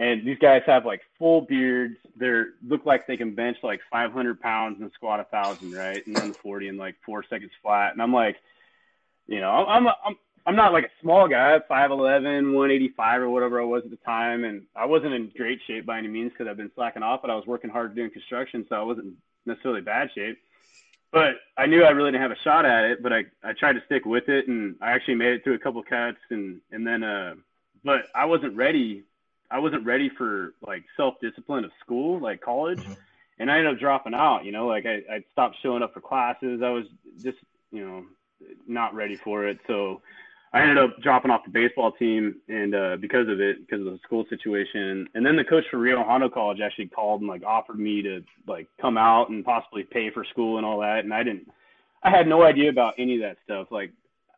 [0.00, 1.96] and these guys have like full beards.
[2.16, 6.04] They look like they can bench like 500 pounds and squat a thousand, right?
[6.06, 7.92] And then 40 in like four seconds flat.
[7.92, 8.36] And I'm like,
[9.28, 10.16] you know, I'm I'm I'm
[10.56, 14.62] not like a small guy, 5'11", 185 or whatever I was at the time, and
[14.74, 17.36] I wasn't in great shape by any means because I've been slacking off, but I
[17.36, 19.14] was working hard doing construction, so I wasn't
[19.46, 20.38] necessarily bad shape
[21.12, 23.02] but I knew I really didn't have a shot at it.
[23.02, 25.58] But I I tried to stick with it, and I actually made it through a
[25.58, 27.34] couple cuts, and and then uh,
[27.84, 29.04] but I wasn't ready.
[29.50, 32.92] I wasn't ready for like self discipline of school, like college, mm-hmm.
[33.38, 34.44] and I ended up dropping out.
[34.44, 36.62] You know, like I I stopped showing up for classes.
[36.62, 36.86] I was
[37.22, 37.38] just
[37.72, 38.04] you know
[38.66, 40.02] not ready for it, so
[40.52, 43.92] I ended up dropping off the baseball team and uh, because of it, because of
[43.92, 45.08] the school situation.
[45.14, 48.24] And then the coach for Rio Hondo College actually called and like offered me to
[48.48, 51.04] like come out and possibly pay for school and all that.
[51.04, 51.48] And I didn't,
[52.02, 53.68] I had no idea about any of that stuff.
[53.70, 53.92] Like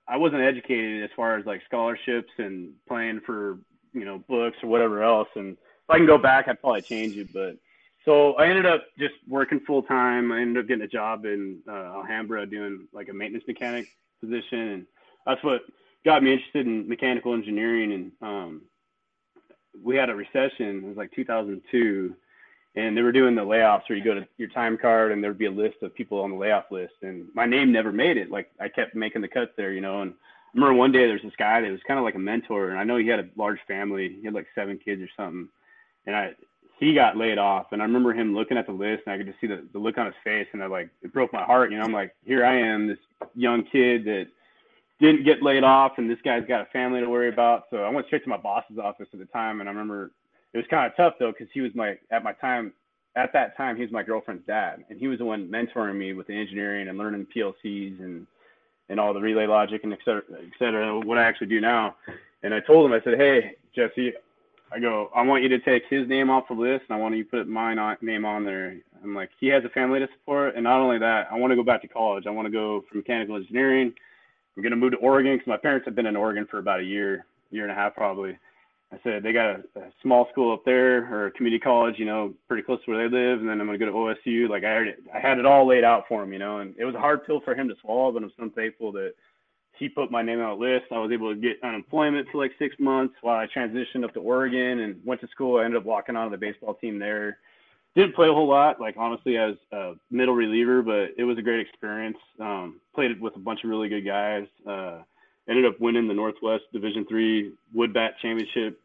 [0.07, 3.59] I wasn't educated as far as like scholarships and playing for
[3.95, 5.29] you know books or whatever else.
[5.35, 7.33] And if I can go back, I'd probably change it.
[7.33, 7.57] But
[8.05, 10.31] so I ended up just working full time.
[10.31, 13.87] I ended up getting a job in uh, Alhambra doing like a maintenance mechanic
[14.21, 14.87] position, and
[15.25, 15.63] that's what
[16.05, 18.63] got me interested in mechanical engineering and um,
[19.83, 22.15] we had a recession it was like 2002
[22.75, 25.39] and they were doing the layoffs where you go to your time card and there'd
[25.39, 28.31] be a list of people on the layoff list and my name never made it.
[28.31, 31.23] Like i kept making the cuts there you know and I remember one day there's
[31.23, 33.29] this guy that was kind of like a mentor and i know he had a
[33.37, 35.49] large family he had like seven kids or something
[36.07, 36.33] and i
[36.79, 39.27] he got laid off and i remember him looking at the list and i could
[39.27, 41.71] just see the, the look on his face and i like it broke my heart
[41.71, 42.99] you know i'm like here i am this
[43.35, 44.27] young kid that
[45.01, 47.65] didn't get laid off, and this guy's got a family to worry about.
[47.71, 50.13] So I went straight to my boss's office at the time, and I remember
[50.53, 52.73] it was kind of tough though because he was my at my time
[53.17, 56.13] at that time he was my girlfriend's dad, and he was the one mentoring me
[56.13, 58.27] with the engineering and learning PLCs and
[58.89, 61.97] and all the relay logic and et cetera, et cetera, what I actually do now.
[62.43, 64.13] And I told him, I said, hey, Jesse,
[64.71, 67.17] I go, I want you to take his name off the list, and I want
[67.17, 68.77] you to put my name on there.
[69.03, 71.57] I'm like, he has a family to support, and not only that, I want to
[71.57, 72.27] go back to college.
[72.27, 73.95] I want to go for mechanical engineering
[74.57, 76.85] I'm gonna move to Oregon because my parents have been in Oregon for about a
[76.85, 78.39] year, year and a half probably.
[78.93, 82.05] I said they got a, a small school up there or a community college, you
[82.05, 84.49] know, pretty close to where they live, and then I'm gonna go to OSU.
[84.49, 86.85] Like I already, I had it all laid out for him, you know, and it
[86.85, 89.15] was a hard pill for him to swallow, but I'm so thankful that
[89.79, 90.93] he put my name on the list.
[90.93, 94.21] I was able to get unemployment for like six months while I transitioned up to
[94.21, 95.59] Oregon and went to school.
[95.59, 97.39] I ended up walking onto the baseball team there
[97.95, 101.43] didn't play a whole lot, like honestly, as a middle reliever, but it was a
[101.43, 102.17] great experience.
[102.41, 104.47] Um, played it with a bunch of really good guys.
[104.67, 105.03] Uh,
[105.49, 108.81] ended up winning the Northwest Division Three Wood Bat Championship.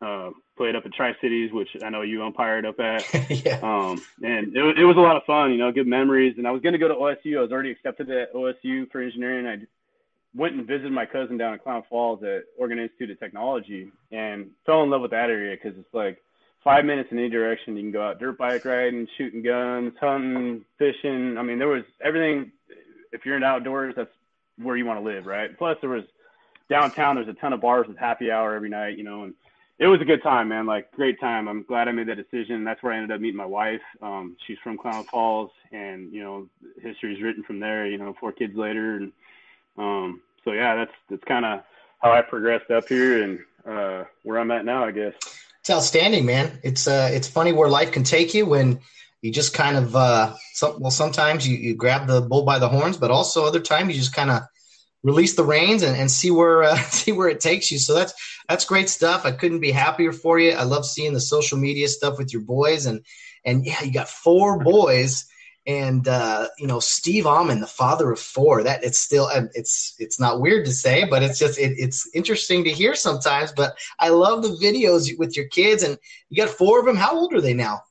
[0.00, 3.04] Uh, played up at Tri Cities, which I know you umpired up at.
[3.44, 3.60] yeah.
[3.62, 6.34] Um, and it, it was a lot of fun, you know, good memories.
[6.38, 7.38] And I was going to go to OSU.
[7.38, 9.46] I was already accepted at OSU for engineering.
[9.46, 9.64] I
[10.34, 14.50] went and visited my cousin down in Klamath Falls at Oregon Institute of Technology and
[14.66, 16.22] fell in love with that area because it's like
[16.64, 17.76] five minutes in any direction.
[17.76, 21.36] You can go out dirt bike riding, shooting guns, hunting, fishing.
[21.38, 22.52] I mean, there was everything.
[23.12, 24.10] If you're in outdoors, that's
[24.58, 25.56] where you want to live, right?
[25.56, 26.04] Plus, there was
[26.68, 27.16] downtown.
[27.16, 29.34] There's a ton of bars with happy hour every night, you know, and
[29.78, 30.66] it was a good time, man.
[30.66, 31.48] Like great time.
[31.48, 32.64] I'm glad I made that decision.
[32.64, 33.80] That's where I ended up meeting my wife.
[34.00, 36.48] Um, she's from Klamath Falls, and you know,
[36.80, 37.86] history's written from there.
[37.86, 39.12] You know, four kids later, and
[39.76, 41.62] um, so yeah, that's that's kind of
[42.00, 45.14] how I progressed up here and uh, where I'm at now, I guess.
[45.62, 46.58] It's outstanding, man.
[46.64, 48.80] It's uh, it's funny where life can take you when
[49.20, 52.68] you just kind of uh, some, well, sometimes you, you grab the bull by the
[52.68, 54.42] horns, but also other times you just kind of
[55.04, 57.78] release the reins and, and see where uh, see where it takes you.
[57.78, 58.12] So that's
[58.48, 59.24] that's great stuff.
[59.24, 60.50] I couldn't be happier for you.
[60.50, 63.04] I love seeing the social media stuff with your boys and
[63.44, 65.26] and yeah, you got four boys
[65.66, 68.62] and uh, you know Steve Almond, the father of four.
[68.62, 72.64] That it's still it's it's not weird to say, but it's just it, it's interesting
[72.64, 73.52] to hear sometimes.
[73.52, 75.98] But I love the videos with your kids, and
[76.28, 76.96] you got four of them.
[76.96, 77.82] How old are they now?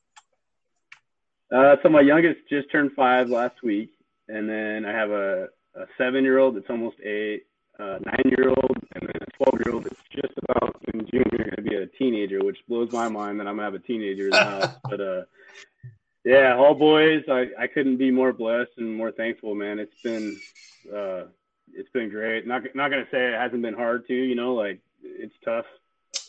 [1.50, 3.92] Uh, so my youngest just turned five last week,
[4.28, 7.42] and then I have a, a seven-year-old that's almost eight,
[7.78, 11.86] a nine-year-old, and then a twelve-year-old that's just about in June going to be a
[11.98, 14.76] teenager, which blows my mind that I'm gonna have a teenager in the house.
[14.88, 15.22] But uh,
[16.24, 17.24] yeah, all boys.
[17.28, 19.78] I, I couldn't be more blessed and more thankful, man.
[19.78, 20.38] It's been
[20.94, 21.24] uh,
[21.74, 22.46] it's been great.
[22.46, 24.14] Not not gonna say it hasn't been hard too.
[24.14, 25.66] You know, like it's tough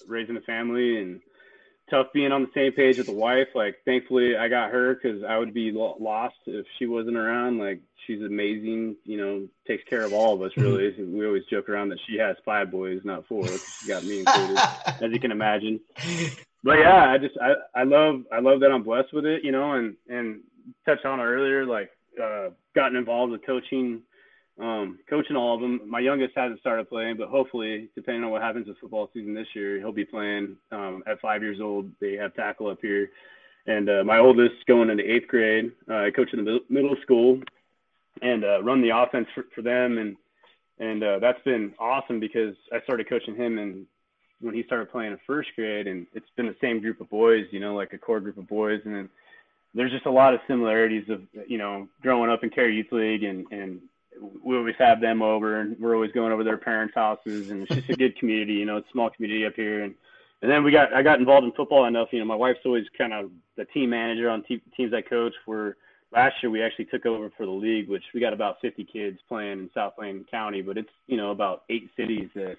[0.08, 1.22] raising a family and
[1.89, 3.50] tough being on the same page with the wife.
[3.54, 7.60] Like, thankfully, I got her because I would be lost if she wasn't around.
[7.60, 8.96] Like, she's amazing.
[9.04, 10.58] You know, takes care of all of us.
[10.58, 11.18] Really, mm-hmm.
[11.18, 13.46] we always joke around that she has five boys, not four.
[13.48, 14.58] She got me included,
[15.02, 15.80] as you can imagine
[16.64, 19.51] but yeah, I just I, I love I love that I'm blessed with it, you
[19.51, 20.41] know, and and
[20.86, 21.91] touched on earlier, like
[22.22, 24.01] uh, gotten involved with coaching,
[24.59, 25.82] um, coaching all of them.
[25.86, 29.47] My youngest hasn't started playing, but hopefully, depending on what happens with football season this
[29.53, 30.55] year, he'll be playing.
[30.72, 33.11] Um, at five years old, they have tackle up here,
[33.68, 35.72] and uh, my oldest going into eighth grade.
[35.89, 37.41] Uh, I coach in the middle school,
[38.22, 40.16] and uh, run the offense for, for them, and
[40.80, 43.86] and uh, that's been awesome because I started coaching him in
[44.41, 47.45] when he started playing in first grade, and it's been the same group of boys,
[47.51, 49.09] you know, like a core group of boys, and then
[49.73, 53.23] there's just a lot of similarities of you know growing up in Kare Youth League,
[53.23, 53.81] and and
[54.43, 57.75] we always have them over, and we're always going over their parents' houses, and it's
[57.75, 59.95] just a good community, you know, it's a small community up here, and
[60.41, 62.86] and then we got I got involved in football enough, you know, my wife's always
[62.97, 65.34] kind of the team manager on te- teams I coach.
[65.45, 65.77] For
[66.11, 69.19] last year, we actually took over for the league, which we got about 50 kids
[69.27, 72.57] playing in South Lane County, but it's you know about eight cities that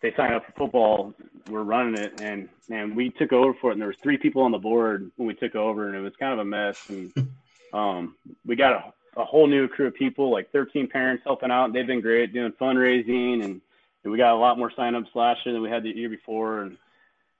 [0.00, 1.14] they signed up for football.
[1.48, 3.72] We're running it, and and we took over for it.
[3.74, 6.12] And there was three people on the board when we took over, and it was
[6.18, 6.88] kind of a mess.
[6.88, 7.12] And
[7.72, 8.14] um,
[8.46, 8.72] we got
[9.16, 11.66] a, a whole new crew of people, like 13 parents helping out.
[11.66, 13.60] And they've been great doing fundraising, and,
[14.04, 16.62] and we got a lot more signups last year than we had the year before.
[16.62, 16.76] And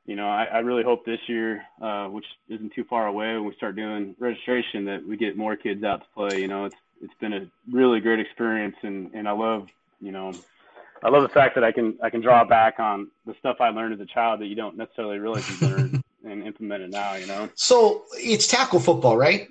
[0.07, 3.45] you know, I, I really hope this year, uh, which isn't too far away, when
[3.45, 6.41] we start doing registration, that we get more kids out to play.
[6.41, 9.69] You know, it's it's been a really great experience, and and I love
[10.01, 10.33] you know
[11.03, 13.69] I love the fact that I can I can draw back on the stuff I
[13.69, 17.15] learned as a child that you don't necessarily realize you learned and implement it now.
[17.15, 17.49] You know.
[17.55, 19.49] So it's tackle football, right?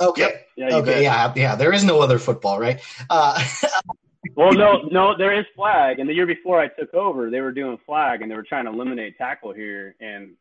[0.00, 0.22] Okay.
[0.22, 0.48] Yep.
[0.56, 0.86] Yeah, okay.
[0.86, 1.02] Bet.
[1.02, 1.32] Yeah.
[1.36, 1.56] Yeah.
[1.56, 2.80] There is no other football, right?
[3.08, 3.42] Uh,
[4.34, 5.98] well, no, no, there is flag.
[5.98, 8.64] And the year before I took over, they were doing flag, and they were trying
[8.64, 9.94] to eliminate tackle here.
[10.00, 10.34] And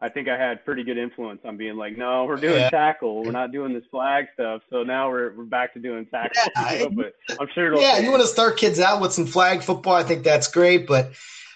[0.00, 2.70] I think I had pretty good influence on being like, no, we're doing yeah.
[2.70, 3.22] tackle.
[3.22, 4.62] We're not doing this flag stuff.
[4.68, 6.42] So now we're, we're back to doing tackle.
[6.56, 7.74] Yeah, but I'm sure.
[7.76, 9.94] yeah, you want to start kids out with some flag football.
[9.94, 10.86] I think that's great.
[10.86, 11.12] But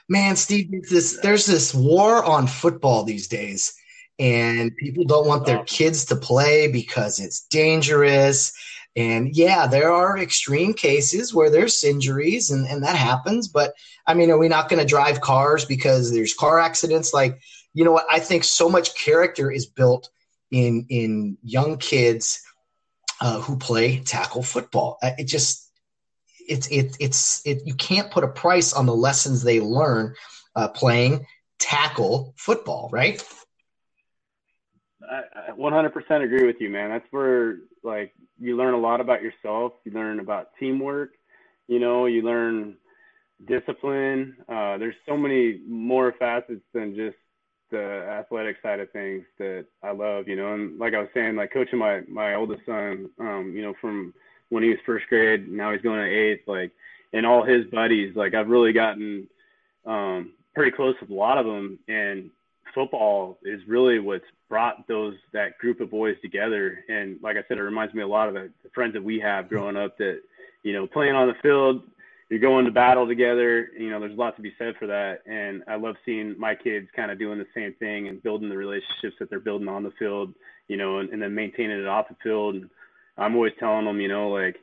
[0.09, 3.74] man, Steve, this there's this war on football these days,
[4.18, 8.53] and people don't want their kids to play because it's dangerous.
[8.97, 13.47] And yeah, there are extreme cases where there's injuries and, and that happens.
[13.47, 13.74] But
[14.07, 17.12] I mean, are we not going to drive cars because there's car accidents?
[17.12, 17.39] Like,
[17.79, 18.07] you know what?
[18.11, 20.11] I think so much character is built
[20.51, 22.43] in in young kids
[23.20, 24.99] uh, who play tackle football.
[25.01, 25.70] Uh, it just
[26.49, 30.12] it's it, it's it you can't put a price on the lessons they learn
[30.57, 31.24] uh, playing
[31.61, 33.24] tackle football, right?
[35.09, 36.91] I 100% agree with you, man.
[36.91, 39.72] That's where like you learn a lot about yourself.
[39.85, 41.11] You learn about teamwork.
[41.68, 42.74] You know, you learn
[43.47, 44.37] discipline.
[44.49, 47.14] Uh, there's so many more facets than just
[47.71, 51.37] the athletic side of things that I love, you know, and like I was saying,
[51.37, 54.14] like coaching my my oldest son, um, you know, from
[54.51, 56.73] when he was first grade, now he's going to eighth, like,
[57.12, 59.29] and all his buddies, like I've really gotten
[59.87, 62.31] um, pretty close with a lot of them, and
[62.75, 66.85] football is really what's brought those that group of boys together.
[66.89, 69.21] And like I said, it reminds me a lot of the, the friends that we
[69.21, 70.21] have growing up that,
[70.62, 71.83] you know, playing on the field,
[72.29, 73.70] you're going to battle together.
[73.79, 75.22] You know, there's a lot to be said for that.
[75.26, 78.57] And I love seeing my kids kind of doing the same thing and building the
[78.57, 80.35] relationships that they're building on the field,
[80.68, 82.57] you know, and, and then maintaining it off the field.
[82.57, 82.70] And
[83.16, 84.57] I'm always telling them, you know, like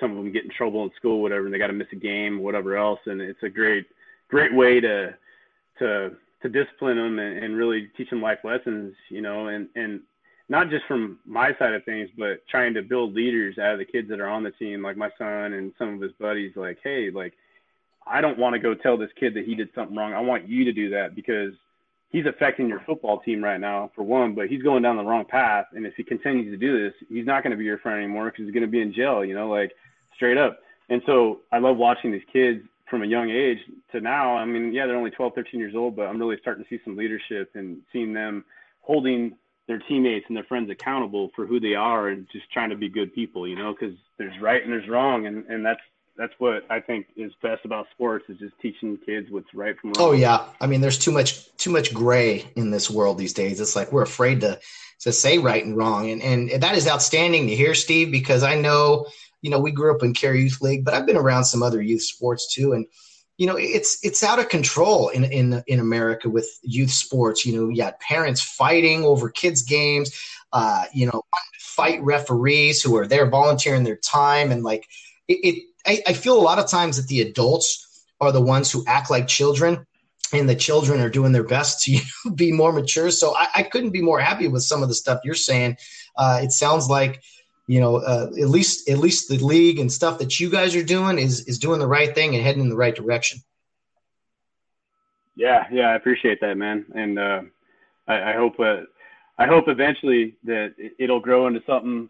[0.00, 1.96] some of them get in trouble in school, whatever, and they got to miss a
[1.96, 3.00] game, whatever else.
[3.06, 3.86] And it's a great,
[4.28, 5.14] great way to,
[5.78, 6.10] to,
[6.42, 10.00] to discipline them and, and really teach them life lessons, you know, and, and
[10.48, 13.84] not just from my side of things, but trying to build leaders out of the
[13.84, 16.78] kids that are on the team, like my son and some of his buddies, like,
[16.82, 17.34] hey, like,
[18.06, 20.12] I don't want to go tell this kid that he did something wrong.
[20.12, 21.52] I want you to do that because
[22.10, 25.24] he's affecting your football team right now, for one, but he's going down the wrong
[25.24, 25.66] path.
[25.72, 28.26] And if he continues to do this, he's not going to be your friend anymore
[28.26, 29.72] because he's going to be in jail, you know, like
[30.14, 30.60] straight up.
[30.88, 33.58] And so I love watching these kids from a young age
[33.90, 34.36] to now.
[34.36, 36.80] I mean, yeah, they're only 12, 13 years old, but I'm really starting to see
[36.84, 38.44] some leadership and seeing them
[38.82, 39.36] holding
[39.68, 42.88] their teammates and their friends accountable for who they are and just trying to be
[42.88, 45.80] good people, you know, because there's right and there's wrong, and and that's
[46.16, 49.90] that's what I think is best about sports is just teaching kids what's right from
[49.90, 50.08] wrong.
[50.08, 53.60] Oh yeah, I mean, there's too much too much gray in this world these days.
[53.60, 54.58] It's like we're afraid to
[55.00, 58.54] to say right and wrong, and and that is outstanding to hear, Steve, because I
[58.54, 59.06] know
[59.42, 61.82] you know we grew up in Kare Youth League, but I've been around some other
[61.82, 62.86] youth sports too, and
[63.38, 67.44] you know it's it's out of control in in in America with youth sports.
[67.44, 70.18] You know, you got parents fighting over kids games.
[70.52, 71.22] Uh, you know,
[71.60, 74.86] fight referees who are there volunteering their time and like
[75.28, 78.70] it, it I, I feel a lot of times that the adults are the ones
[78.70, 79.86] who act like children
[80.32, 82.00] and the children are doing their best to
[82.34, 83.10] be more mature.
[83.10, 85.76] So I, I, couldn't be more happy with some of the stuff you're saying.
[86.16, 87.22] Uh, it sounds like
[87.66, 90.84] you know uh, at least at least the league and stuff that you guys are
[90.84, 93.40] doing is is doing the right thing and heading in the right direction.
[95.34, 97.42] Yeah, yeah, I appreciate that, man, and uh,
[98.08, 98.82] I, I, hope uh,
[99.36, 102.08] I hope eventually that it'll grow into something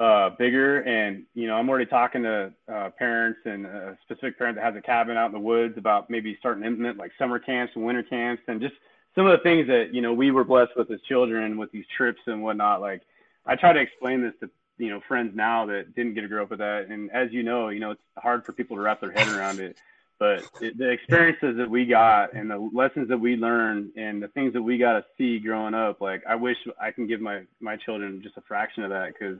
[0.00, 0.80] uh, bigger.
[0.80, 4.76] And, you know, I'm already talking to uh, parents and a specific parent that has
[4.76, 8.02] a cabin out in the woods about maybe starting implement like summer camps and winter
[8.02, 8.74] camps and just
[9.14, 11.84] some of the things that, you know, we were blessed with as children with these
[11.96, 12.80] trips and whatnot.
[12.80, 13.02] Like
[13.46, 16.42] I try to explain this to, you know, friends now that didn't get to grow
[16.42, 16.86] up with that.
[16.88, 19.60] And as you know, you know, it's hard for people to wrap their head around
[19.60, 19.76] it.
[20.18, 24.28] But it, the experiences that we got and the lessons that we learned and the
[24.28, 27.42] things that we got to see growing up, like I wish I can give my
[27.60, 29.38] my children just a fraction of that because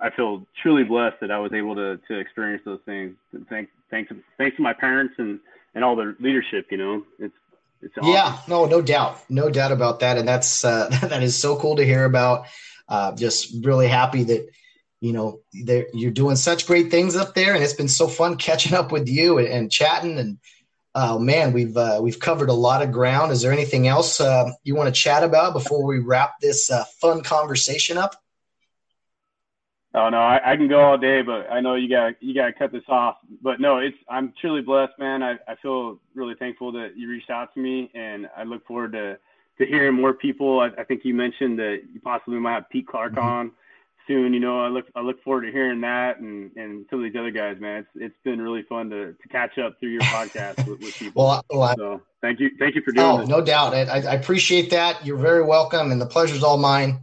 [0.00, 3.16] I feel truly blessed that I was able to to experience those things.
[3.50, 5.40] Thanks thanks thanks to my parents and
[5.74, 6.68] and all the leadership.
[6.70, 7.34] You know, it's
[7.82, 8.12] it's awesome.
[8.12, 11.76] yeah, no, no doubt, no doubt about that, and that's uh, that is so cool
[11.76, 12.46] to hear about.
[12.88, 14.48] Uh, just really happy that
[15.00, 18.74] you know you're doing such great things up there, and it's been so fun catching
[18.74, 20.18] up with you and, and chatting.
[20.18, 20.38] And
[20.94, 23.32] oh man, we've uh, we've covered a lot of ground.
[23.32, 26.84] Is there anything else uh, you want to chat about before we wrap this uh,
[27.00, 28.14] fun conversation up?
[29.94, 32.46] Oh no, I, I can go all day, but I know you got you got
[32.46, 33.16] to cut this off.
[33.42, 35.22] But no, it's I'm truly blessed, man.
[35.22, 38.92] I, I feel really thankful that you reached out to me, and I look forward
[38.92, 39.18] to
[39.58, 40.60] to hearing more people.
[40.60, 43.26] I, I think you mentioned that you possibly might have Pete Clark mm-hmm.
[43.26, 43.52] on
[44.06, 44.32] soon.
[44.32, 47.18] You know, I look I look forward to hearing that, and and some of these
[47.18, 47.80] other guys, man.
[47.80, 51.24] It's it's been really fun to to catch up through your podcast with, with people.
[51.24, 53.06] well, well so thank you thank you for doing.
[53.06, 53.28] Oh, this.
[53.28, 53.74] no doubt.
[53.74, 55.04] I, I appreciate that.
[55.04, 57.00] You're very welcome, and the pleasure's all mine.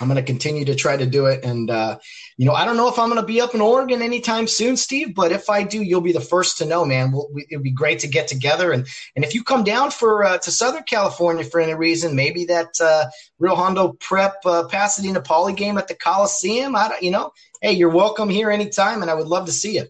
[0.00, 1.44] I'm going to continue to try to do it.
[1.44, 1.98] And, uh,
[2.36, 4.76] you know, I don't know if I'm going to be up in Oregon anytime soon,
[4.76, 7.12] Steve, but if I do, you'll be the first to know, man.
[7.12, 8.72] We'll, we, it'd be great to get together.
[8.72, 12.46] And, and if you come down for, uh, to Southern California for any reason, maybe
[12.46, 13.06] that, uh,
[13.38, 17.88] Rio Hondo Prep, uh, Pasadena Poly game at the Coliseum, I you know, hey, you're
[17.88, 19.86] welcome here anytime and I would love to see you.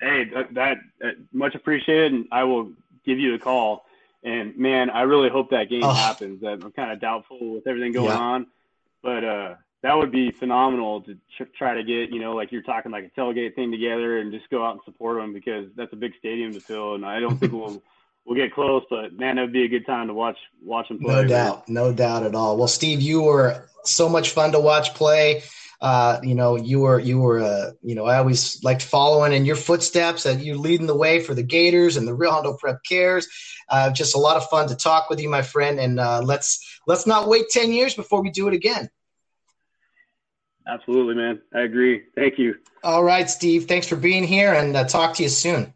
[0.00, 2.12] Hey, that, that much appreciated.
[2.12, 2.72] And I will
[3.04, 3.85] give you a call
[4.26, 5.92] and man, I really hope that game oh.
[5.92, 6.42] happens.
[6.42, 8.18] I'm kind of doubtful with everything going yeah.
[8.18, 8.46] on,
[9.00, 12.62] but uh, that would be phenomenal to ch- try to get, you know, like you're
[12.62, 15.92] talking like a tailgate thing together and just go out and support them because that's
[15.92, 16.96] a big stadium to fill.
[16.96, 17.80] And I don't think we'll
[18.26, 20.98] we'll get close, but man, it would be a good time to watch watch them
[20.98, 21.22] play.
[21.22, 22.56] No doubt, no doubt at all.
[22.56, 25.44] Well, Steve, you were so much fun to watch play.
[25.80, 29.44] Uh, you know, you were you were uh, you know, I always liked following in
[29.44, 32.82] your footsteps that you're leading the way for the Gators and the Rio Hondo Prep
[32.88, 33.28] Cares.
[33.68, 36.80] Uh, just a lot of fun to talk with you, my friend, and uh, let's
[36.86, 38.88] let's not wait ten years before we do it again.
[40.66, 41.40] Absolutely, man.
[41.54, 42.02] I agree.
[42.16, 42.56] Thank you.
[42.82, 43.66] All right, Steve.
[43.66, 45.72] Thanks for being here, and uh, talk to you soon.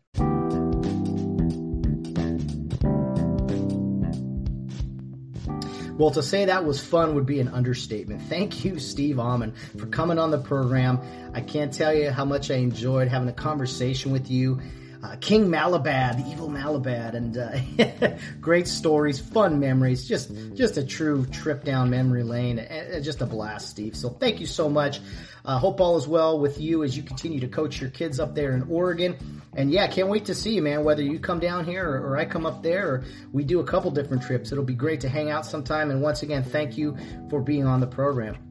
[6.00, 8.22] Well, to say that was fun would be an understatement.
[8.22, 10.98] Thank you, Steve Ammann, for coming on the program.
[11.34, 14.62] I can't tell you how much I enjoyed having a conversation with you.
[15.02, 20.84] Uh, King Malabad, the evil Malabad, and uh, great stories, fun memories, just just a
[20.84, 23.96] true trip down memory lane, and just a blast, Steve.
[23.96, 25.00] So thank you so much.
[25.44, 28.34] Uh, hope all is well with you as you continue to coach your kids up
[28.34, 29.16] there in Oregon.
[29.54, 30.84] And yeah, can't wait to see you, man.
[30.84, 33.64] Whether you come down here or, or, I come up there, or we do a
[33.64, 35.90] couple different trips, it'll be great to hang out sometime.
[35.90, 36.96] And once again, thank you
[37.30, 38.49] for being on the program.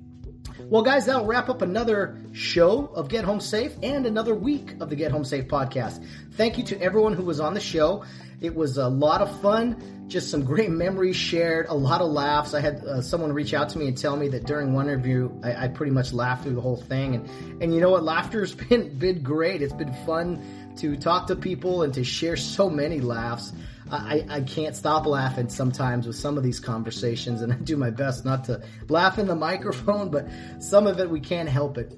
[0.70, 4.92] Well, guys, that'll wrap up another show of Get Home Safe and another week of
[4.92, 6.06] the Get Home Safe podcast.
[6.34, 8.06] Thank you to everyone who was on the show.
[8.40, 12.54] It was a lot of fun, just some great memories shared, a lot of laughs.
[12.54, 15.32] I had uh, someone reach out to me and tell me that during one interview,
[15.44, 17.16] I, I pretty much laughed through the whole thing.
[17.16, 18.04] And, and you know what?
[18.10, 19.64] Laughter's been, been great.
[19.64, 20.40] It's been fun
[20.78, 23.54] to talk to people and to share so many laughs.
[23.92, 27.90] I, I can't stop laughing sometimes with some of these conversations, and I do my
[27.90, 30.28] best not to laugh in the microphone, but
[30.60, 31.98] some of it we can't help it.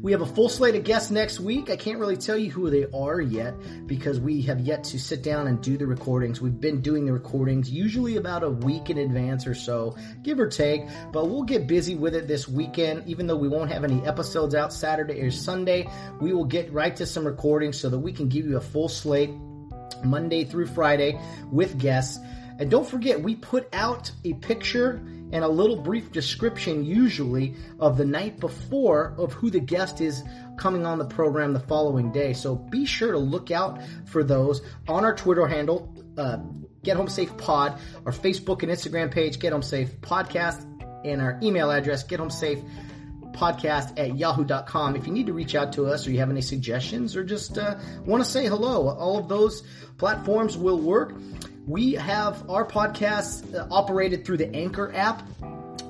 [0.00, 1.70] We have a full slate of guests next week.
[1.70, 3.54] I can't really tell you who they are yet
[3.86, 6.40] because we have yet to sit down and do the recordings.
[6.40, 10.48] We've been doing the recordings usually about a week in advance or so, give or
[10.48, 10.82] take,
[11.12, 13.04] but we'll get busy with it this weekend.
[13.06, 15.88] Even though we won't have any episodes out Saturday or Sunday,
[16.20, 18.88] we will get right to some recordings so that we can give you a full
[18.88, 19.30] slate
[20.04, 22.18] Monday through Friday with guests.
[22.58, 27.96] And don't forget, we put out a picture and a little brief description, usually, of
[27.96, 30.22] the night before of who the guest is
[30.58, 32.34] coming on the program the following day.
[32.34, 36.38] So be sure to look out for those on our Twitter handle, uh,
[36.82, 40.66] Get Home Safe Pod, our Facebook and Instagram page, Get Home Safe Podcast,
[41.04, 42.58] and our email address, Get Home Safe
[43.32, 44.96] podcast at yahoo.com.
[44.96, 47.58] If you need to reach out to us or you have any suggestions or just
[47.58, 49.62] uh, want to say hello, all of those
[49.98, 51.14] platforms will work.
[51.66, 55.22] We have our podcast uh, operated through the Anchor app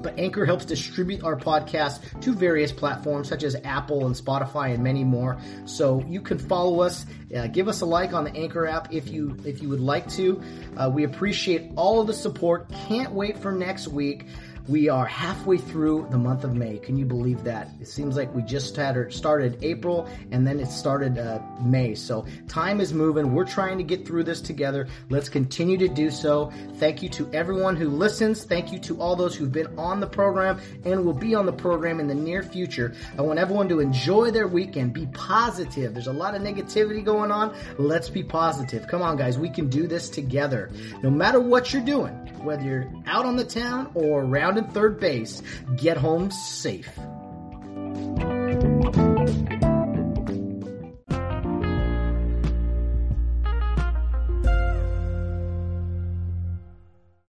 [0.03, 4.83] but Anchor helps distribute our podcast to various platforms such as Apple and Spotify and
[4.83, 5.39] many more.
[5.65, 9.09] So you can follow us, uh, give us a like on the Anchor app if
[9.09, 10.43] you if you would like to.
[10.77, 12.71] Uh, we appreciate all of the support.
[12.89, 14.27] Can't wait for next week.
[14.69, 16.79] We are halfway through the month of May.
[16.79, 17.69] Can you believe that?
[17.81, 21.97] It seems like we just had started April and then it started uh, May.
[21.97, 23.35] So time is moving.
[23.35, 24.87] We're trying to get through this together.
[25.11, 26.53] Let's continue to do so.
[26.77, 28.45] Thank you to everyone who listens.
[28.45, 31.53] Thank you to all those who've been on the program and will be on the
[31.53, 32.95] program in the near future.
[33.19, 34.93] I want everyone to enjoy their weekend.
[34.93, 35.93] Be positive.
[35.93, 37.53] There's a lot of negativity going on.
[37.79, 38.87] Let's be positive.
[38.87, 39.39] Come on, guys.
[39.39, 40.71] We can do this together.
[41.03, 45.01] No matter what you're doing, whether you're out on the town or around in third
[45.01, 45.43] base,
[45.77, 46.89] get home safe.